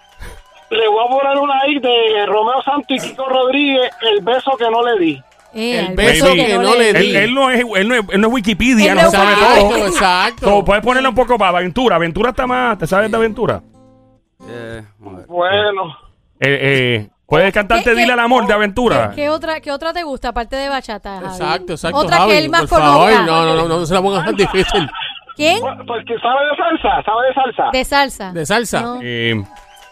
le 0.71 0.89
voy 0.89 1.05
a 1.05 1.09
poner 1.09 1.39
una 1.39 1.61
ahí 1.61 1.79
de 1.79 2.27
Romeo 2.27 2.61
Santos 2.63 2.87
y 2.91 2.99
Kiko 2.99 3.27
Rodríguez, 3.29 3.91
El 4.03 4.23
beso 4.23 4.51
que 4.59 4.71
no 4.71 4.83
le 4.83 4.99
di. 4.99 5.23
Eh, 5.55 5.79
El 5.81 5.95
beso 5.97 6.33
que 6.35 6.59
no 6.59 6.75
le 6.77 6.93
di. 6.93 7.11
Él, 7.11 7.17
él 7.17 7.35
no 7.35 7.51
es, 7.51 7.61
él, 7.61 7.89
no 7.89 7.95
es, 7.95 8.03
él 8.11 8.21
no 8.21 8.27
es 8.29 8.33
Wikipedia, 8.35 8.93
Él 8.93 8.99
no 8.99 9.05
no 9.05 9.11
sabe 9.11 9.35
todo. 9.59 9.87
Exacto. 9.87 10.47
So, 10.47 10.65
puedes 10.65 10.85
ponerle 10.85 11.09
un 11.09 11.15
poco 11.15 11.37
para 11.39 11.57
aventura. 11.59 11.97
Aventura 11.97 12.31
está 12.31 12.47
más. 12.47 12.79
¿Te 12.79 12.87
sabes 12.87 13.11
de 13.11 13.17
aventura? 13.17 13.63
Eh. 14.49 14.83
Bueno, 15.27 15.97
Eh, 16.39 16.59
eh, 16.63 17.09
¿Puedes 17.31 17.55
cantarte 17.55 17.85
¿Qué- 17.85 17.91
Dile 17.91 18.07
qué- 18.07 18.13
al 18.13 18.19
amor 18.21 18.47
de 18.47 18.53
aventura? 18.53 19.11
¿Qué, 19.11 19.17
qué 19.23 19.31
otra, 19.31 19.61
¿Qué 19.61 19.71
otra 19.73 19.93
te 19.93 20.03
gusta 20.03 20.29
aparte 20.31 20.57
de 20.57 20.69
bachata, 20.69 21.21
Javi? 21.21 21.27
Exacto, 21.27 21.73
exacto. 21.75 21.97
Otra 21.99 22.17
Javi, 22.19 22.33
que 22.33 22.39
él 22.39 22.51
más 22.51 22.61
por 22.63 22.69
favor, 22.81 23.11
conozca. 23.13 23.27
no, 23.27 23.45
no, 23.47 23.55
no, 23.55 23.69
no 23.69 23.87
se 23.87 23.95
la 23.95 24.03
pongas 24.03 24.25
tan 24.27 24.35
difícil. 24.37 24.91
¿Quién? 25.37 25.61
porque 25.87 26.19
sabe 26.19 26.45
de 26.51 26.57
salsa, 26.57 27.03
sabe 27.05 27.29
de 27.29 27.35
salsa. 27.35 27.65
De 27.73 27.85
salsa. 27.85 28.33
¿De 28.33 28.45
salsa? 28.47 28.81
No. 28.83 28.99
Eh, 29.03 29.43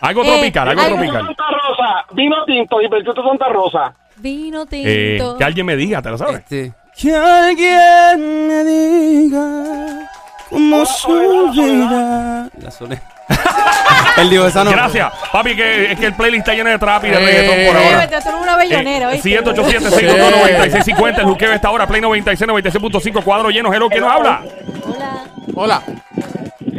algo 0.00 0.22
Eh, 0.24 0.26
tropical, 0.26 0.68
algo 0.68 0.82
algo- 0.82 0.96
tropical. 0.96 1.26
Santa 1.26 1.44
Rosa, 1.50 2.04
vino 2.12 2.44
tinto 2.44 2.82
y 2.82 2.88
Santa 2.88 3.48
Rosa. 3.48 3.94
Vino 4.16 4.62
Eh, 4.70 5.16
tinto. 5.18 5.38
que 5.38 5.44
alguien 5.44 5.64
me 5.64 5.76
diga, 5.76 6.02
¿te 6.02 6.10
lo 6.10 6.18
sabes? 6.18 6.40
Este, 6.40 6.72
Que 7.00 7.14
alguien 7.14 8.48
me 8.48 8.64
diga 8.64 10.10
cómo 10.50 10.84
su 10.84 11.50
vida. 11.52 12.50
la 12.60 12.70
soledad. 12.72 13.02
Él 14.18 14.30
dijo 14.30 14.46
esa 14.46 14.64
no. 14.64 14.70
Gracias, 14.70 15.12
papi, 15.32 15.54
que 15.54 15.92
es 15.92 15.98
que 15.98 16.06
el 16.06 16.14
playlist 16.14 16.40
está 16.40 16.54
lleno 16.54 16.70
de 16.70 16.78
trap 16.78 17.04
y 17.04 17.08
de 17.10 17.16
Eh, 17.16 17.18
reggaetón 17.20 17.54
por 17.66 17.76
Eh, 17.82 17.86
ahora. 17.86 17.98
vete, 18.06 18.20
tú 18.22 18.28
eres 18.28 18.40
una 18.42 18.56
bellonera, 18.56 19.06
Eh, 19.06 19.12
¿oíste? 19.12 19.28
787-622-9650, 19.30 21.18
el 21.20 21.24
juqueo 21.26 21.52
está 21.52 21.68
ahora, 21.68 21.86
Play 21.86 22.00
96, 22.00 22.48
96.5, 22.48 23.22
cuadro 23.22 23.50
lleno, 23.50 23.72
hello, 23.72 23.88
¿quién 23.88 24.00
nos 24.02 24.12
habla? 24.12 24.42
Hola. 24.84 25.24
Hola. 25.54 25.82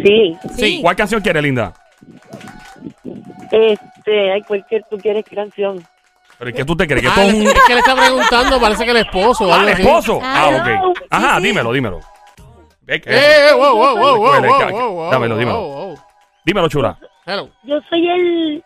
Sí, 0.03 0.37
Sí. 0.57 0.79
¿Cuál 0.81 0.95
canción 0.95 1.21
quiere, 1.21 1.41
linda? 1.41 1.73
este, 3.51 4.31
ay, 4.31 4.41
cualquier, 4.43 4.83
tú 4.89 4.97
quieres 4.97 5.25
canción. 5.33 5.83
¿Pero 6.37 6.53
qué 6.53 6.63
tú 6.63 6.75
te 6.75 6.87
crees? 6.87 7.01
Que 7.01 7.09
Ah, 7.09 7.13
todo 7.15 7.25
es 7.25 7.33
un... 7.33 7.47
es 7.47 7.53
que 7.67 7.73
le 7.73 7.79
está 7.79 7.95
preguntando, 7.95 8.59
parece 8.61 8.85
que 8.85 8.91
el 8.91 8.97
esposo 8.97 9.45
o 9.47 9.51
Ah, 9.51 9.55
algo 9.55 9.67
el 9.67 9.73
así. 9.73 9.81
esposo. 9.81 10.19
Ah, 10.23 10.49
Ah, 10.49 10.49
ok. 10.87 10.97
Ajá, 11.09 11.37
sí. 11.37 11.43
dímelo, 11.43 11.73
dímelo. 11.73 11.99
Que- 12.87 13.01
Eh, 13.05 13.51
wow, 13.55 13.75
wow, 13.75 13.97
wow, 13.97 14.15
wow, 14.17 14.33
Escuela, 14.35 14.47
wow, 14.47 14.59
ya, 14.59 14.65
wow, 14.71 14.91
wow, 14.93 15.11
dámelo, 15.11 15.35
wow, 15.35 15.39
dímelo. 15.39 15.59
wow. 15.61 15.97
Dímelo, 16.45 16.67
chula. 16.69 16.97
Hello. 17.25 17.49
Yo 17.63 17.79
soy 17.89 18.07
el 18.09 18.63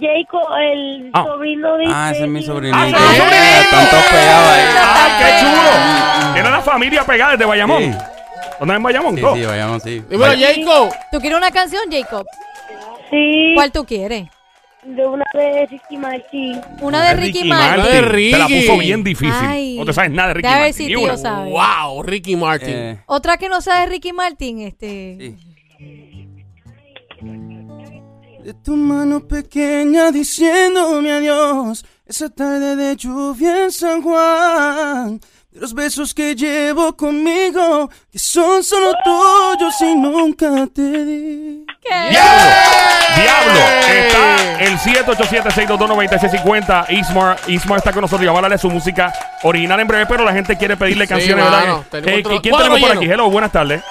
Jacob, 0.00 0.42
el 0.60 1.10
Ah. 1.14 1.24
sobrino 1.26 1.76
de... 1.76 1.84
Ah, 1.88 2.10
ese 2.12 2.24
es 2.24 2.28
mi 2.28 2.42
sobrinito. 2.42 2.76
Ah, 2.78 2.88
ese 2.88 2.96
es 2.96 3.16
sobrinito. 3.16 3.60
Están 3.62 3.90
todos 3.90 4.04
pegados 4.04 4.48
ahí. 4.48 4.64
¡Ay, 4.94 5.12
qué 5.18 5.40
chulo! 5.40 6.34
Tiene 6.34 6.50
la 6.50 6.60
familia 6.62 7.04
pegada 7.04 7.32
desde 7.32 7.44
Bayamón. 7.44 7.82
Sí. 7.82 7.90
¿Dónde 8.58 8.74
es 8.74 8.76
en 8.76 8.82
Bayamón? 8.82 9.14
Sí, 9.16 9.20
Todo. 9.20 9.34
sí, 9.36 9.42
vayamos, 9.44 9.82
sí. 9.82 10.02
Dímelo, 10.10 10.34
Jacob. 10.38 10.94
¿Tú 11.12 11.18
quieres 11.20 11.38
una 11.38 11.50
canción, 11.50 11.82
Jacob? 11.90 12.26
Sí, 13.10 13.52
¿Cuál 13.54 13.72
tú 13.72 13.84
quieres? 13.84 14.28
de 14.82 15.06
una 15.06 15.24
de 15.32 15.64
Ricky 15.70 15.96
Martin. 15.96 16.60
Una 16.82 17.02
de 17.08 17.14
Ricky 17.14 17.44
Martin. 17.44 17.76
Martin. 17.80 17.84
De 17.84 17.90
Te 18.30 18.36
la 18.38 18.46
Ricky. 18.46 18.66
puso 18.66 18.78
bien 18.78 19.02
difícil. 19.02 19.34
Ay. 19.40 19.76
No 19.78 19.86
te 19.86 19.94
sabes 19.94 20.10
nada 20.10 20.28
de 20.28 20.34
Ricky 20.34 20.42
Déjame 20.46 20.60
ver 20.62 20.68
Martin. 20.72 20.86
si 20.86 20.92
ni 20.92 20.98
tío 21.00 21.04
una. 21.04 21.16
sabe. 21.16 21.50
Wow, 21.50 22.02
Ricky 22.02 22.36
Martin. 22.36 22.68
Eh, 22.74 22.98
Otra 23.06 23.38
que 23.38 23.48
no 23.48 23.62
sea 23.62 23.80
de 23.80 23.86
Ricky 23.86 24.12
Martin, 24.12 24.60
este. 24.60 25.16
sí. 25.78 26.13
De 28.44 28.52
tu 28.52 28.76
mano 28.76 29.20
pequeña 29.26 30.10
diciéndome 30.10 31.10
adiós. 31.10 31.82
Esa 32.06 32.28
tarde 32.28 32.76
de 32.76 32.94
lluvia 32.94 33.64
en 33.64 33.72
San 33.72 34.02
Juan. 34.02 35.18
De 35.50 35.60
los 35.60 35.72
besos 35.72 36.12
que 36.12 36.34
llevo 36.34 36.94
conmigo, 36.94 37.88
que 38.12 38.18
son 38.18 38.62
solo 38.62 38.92
tuyos 39.02 39.80
y 39.80 39.94
nunca 39.94 40.66
te 40.74 40.82
di. 41.06 41.64
¿Qué? 41.80 42.10
¡Diablo! 42.10 42.50
¡Diablo! 43.16 43.60
Está 43.88 44.60
el 44.60 44.76
787-622-9650. 44.78 46.90
Ismar, 46.90 47.38
Ismar 47.46 47.78
está 47.78 47.92
con 47.92 48.02
nosotros 48.02 48.24
y 48.24 48.26
vamos 48.26 48.44
a 48.52 48.58
su 48.58 48.68
música 48.68 49.10
original 49.42 49.80
en 49.80 49.88
breve, 49.88 50.04
pero 50.04 50.22
la 50.22 50.34
gente 50.34 50.54
quiere 50.58 50.76
pedirle 50.76 51.06
Sí, 51.06 51.08
canciones, 51.08 51.42
mano, 51.46 51.56
¿verdad? 51.56 51.82
tenemos 51.90 52.18
Eh, 52.18 52.22
¿Quién 52.42 52.56
tenemos 52.58 52.78
por 52.80 52.88
lleno. 52.90 53.00
aquí? 53.00 53.10
Hello, 53.10 53.30
buenas 53.30 53.52
tardes. 53.52 53.82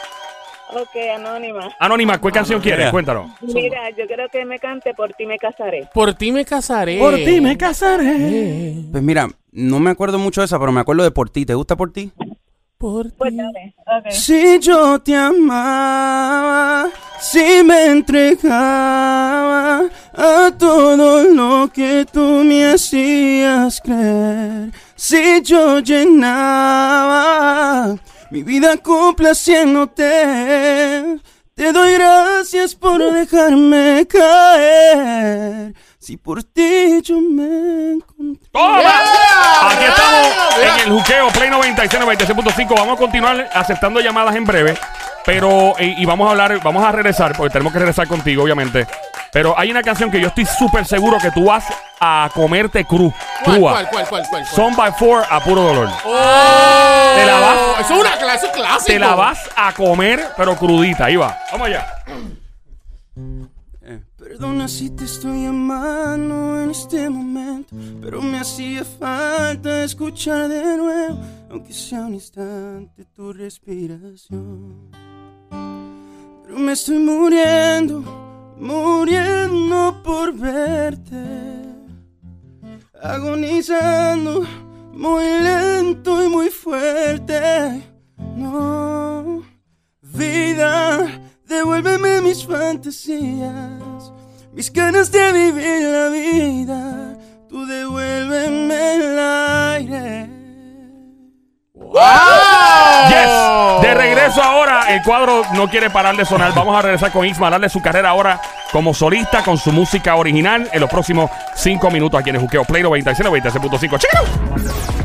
Ok, 0.76 0.96
anónima. 1.16 1.70
Anónima, 1.80 2.20
¿cuál 2.20 2.34
canción 2.34 2.60
quieres? 2.60 2.90
Cuéntanos. 2.90 3.32
Mira, 3.42 3.90
yo 3.92 4.08
quiero 4.08 4.28
que 4.30 4.44
me 4.46 4.58
cante 4.60 4.94
Por 4.94 5.14
ti 5.14 5.26
me 5.26 5.38
casaré. 5.38 5.88
Por 5.94 6.14
ti 6.16 6.32
me 6.32 6.46
casaré. 6.46 6.98
Por 6.98 7.16
ti 7.16 7.42
me 7.42 7.58
casaré. 7.58 8.76
Pues 8.92 9.04
mira, 9.04 9.28
no 9.52 9.80
me 9.80 9.92
acuerdo 9.92 10.18
mucho 10.18 10.42
de 10.42 10.46
esa, 10.46 10.58
pero 10.60 10.72
me 10.72 10.82
acuerdo 10.82 11.04
de 11.04 11.12
por 11.12 11.30
ti. 11.30 11.46
¿Te 11.46 11.54
gusta 11.54 11.76
por 11.76 11.92
ti? 11.94 12.12
Por 12.78 13.06
ti. 13.06 13.14
Pues 13.18 13.36
dale. 13.36 13.76
Si 14.10 14.60
yo 14.60 15.00
te 15.00 15.16
amaba, 15.16 16.90
si 17.20 17.64
me 17.64 17.86
entregaba 17.86 19.84
a 20.14 20.52
todo 20.58 21.24
lo 21.32 21.70
que 21.72 22.06
tú 22.12 22.44
me 22.44 22.66
hacías 22.66 23.80
creer, 23.80 24.72
si 24.96 25.42
yo 25.44 25.80
llenaba 25.80 27.16
mi 28.34 28.42
vida 28.42 28.78
complaciéndote, 28.78 30.02
te 31.54 31.72
doy 31.72 31.94
gracias 31.94 32.74
por 32.74 33.00
dejarme 33.14 34.08
caer. 34.10 35.76
Si 36.04 36.18
por 36.18 36.44
ti 36.44 37.00
yo 37.02 37.16
me 37.22 37.94
encontré. 37.94 38.50
¡Toma! 38.52 38.82
Yeah, 38.82 39.70
Aquí 39.70 39.80
yeah, 39.80 39.90
estamos 39.90 40.28
yeah. 40.58 40.74
en 40.76 40.80
el 40.82 40.92
juqueo 41.00 41.28
Play 41.30 41.50
96, 41.50 42.04
96.5. 42.04 42.76
Vamos 42.76 42.96
a 42.96 43.00
continuar 43.00 43.50
aceptando 43.54 44.02
llamadas 44.02 44.36
en 44.36 44.44
breve. 44.44 44.78
Pero, 45.26 45.76
y, 45.80 46.02
y 46.02 46.06
vamos 46.06 46.28
a 46.28 46.32
hablar, 46.32 46.60
vamos 46.62 46.84
a 46.84 46.92
regresar, 46.92 47.38
porque 47.38 47.54
tenemos 47.54 47.72
que 47.72 47.80
regresar 47.80 48.06
contigo, 48.10 48.44
obviamente. 48.44 48.86
Pero 49.32 49.58
hay 49.58 49.72
una 49.72 49.82
canción 49.82 50.12
que 50.12 50.20
yo 50.20 50.28
estoy 50.28 50.46
súper 50.46 50.86
seguro 50.86 51.18
que 51.20 51.32
tú 51.32 51.46
vas 51.46 51.64
a 52.02 52.30
comerte 52.34 52.84
cru, 52.84 53.14
¿Cuál, 53.46 53.56
crua. 53.56 53.72
cuál, 53.72 53.90
cuál, 53.90 54.08
cuál, 54.10 54.28
cuál? 54.30 54.44
cuál? 54.44 54.46
Son 54.54 54.76
by 54.76 54.92
Four 55.00 55.24
a 55.30 55.40
puro 55.40 55.62
dolor. 55.62 55.88
Oh, 56.04 57.14
Te 57.16 57.26
la 57.26 57.40
vas- 57.40 57.80
es 57.80 57.90
una 57.98 58.18
clase 58.18 58.52
clásica. 58.52 58.86
Te 58.94 59.00
la 59.00 59.16
vas 59.16 59.40
a 59.56 59.72
comer, 59.72 60.22
pero 60.36 60.58
crudita. 60.58 61.06
Ahí 61.06 61.16
va. 61.16 61.38
Vamos 61.54 61.68
allá. 61.68 61.88
Perdona 64.34 64.68
si 64.68 64.90
te 64.90 65.06
estoy 65.06 65.44
llamando 65.44 66.64
en 66.64 66.72
este 66.72 67.08
momento, 67.08 67.76
pero 68.02 68.20
me 68.20 68.40
hacía 68.40 68.84
falta 68.84 69.84
escuchar 69.84 70.50
de 70.50 70.76
nuevo, 70.76 71.20
aunque 71.52 71.72
sea 71.72 72.08
un 72.08 72.16
instante 72.16 73.06
tu 73.14 73.32
respiración. 73.32 74.90
Pero 76.44 76.58
me 76.58 76.72
estoy 76.72 76.98
muriendo, 76.98 78.02
muriendo 78.58 80.02
por 80.04 80.34
verte, 80.34 81.26
agonizando 83.04 84.48
muy 84.94 85.26
lento 85.26 86.26
y 86.26 86.28
muy 86.28 86.50
fuerte. 86.50 87.84
No, 88.36 89.44
vida, 90.02 91.22
devuélveme 91.48 92.22
mis 92.22 92.44
fantasías, 92.44 94.12
mis 94.54 94.72
ganas 94.72 95.12
de 95.12 95.32
vivir 95.32 95.82
la 95.90 96.10
vida. 96.10 97.18
Tú 97.50 97.66
devuélveme 97.66 98.96
el 98.96 99.20
aire. 99.20 100.30
Yes. 103.10 103.82
De 103.82 103.94
regreso 103.94 104.42
ahora, 104.42 104.94
el 104.94 105.04
cuadro 105.04 105.44
no 105.54 105.70
quiere 105.70 105.90
parar 105.90 106.16
de 106.16 106.26
sonar. 106.26 106.54
Vamos 106.56 106.76
a 106.78 106.82
regresar 106.82 107.12
con 107.12 107.26
Isma, 107.26 107.50
darle 107.50 107.70
su 107.70 107.82
carrera 107.82 108.10
ahora 108.10 108.42
como 108.72 108.94
solista 108.94 109.44
con 109.44 109.58
su 109.58 109.72
música 109.72 110.16
original 110.16 110.70
en 110.72 110.82
los 110.82 110.90
próximos 110.90 111.30
5 111.56 111.92
minutos 111.92 112.20
aquí 112.20 112.30
en 112.32 112.38
el 112.38 112.42
Juqueo 112.42 112.64
Play 112.64 112.82
96, 112.82 113.28
96.5. 113.28 114.00
¡Chiquito! 114.00 115.03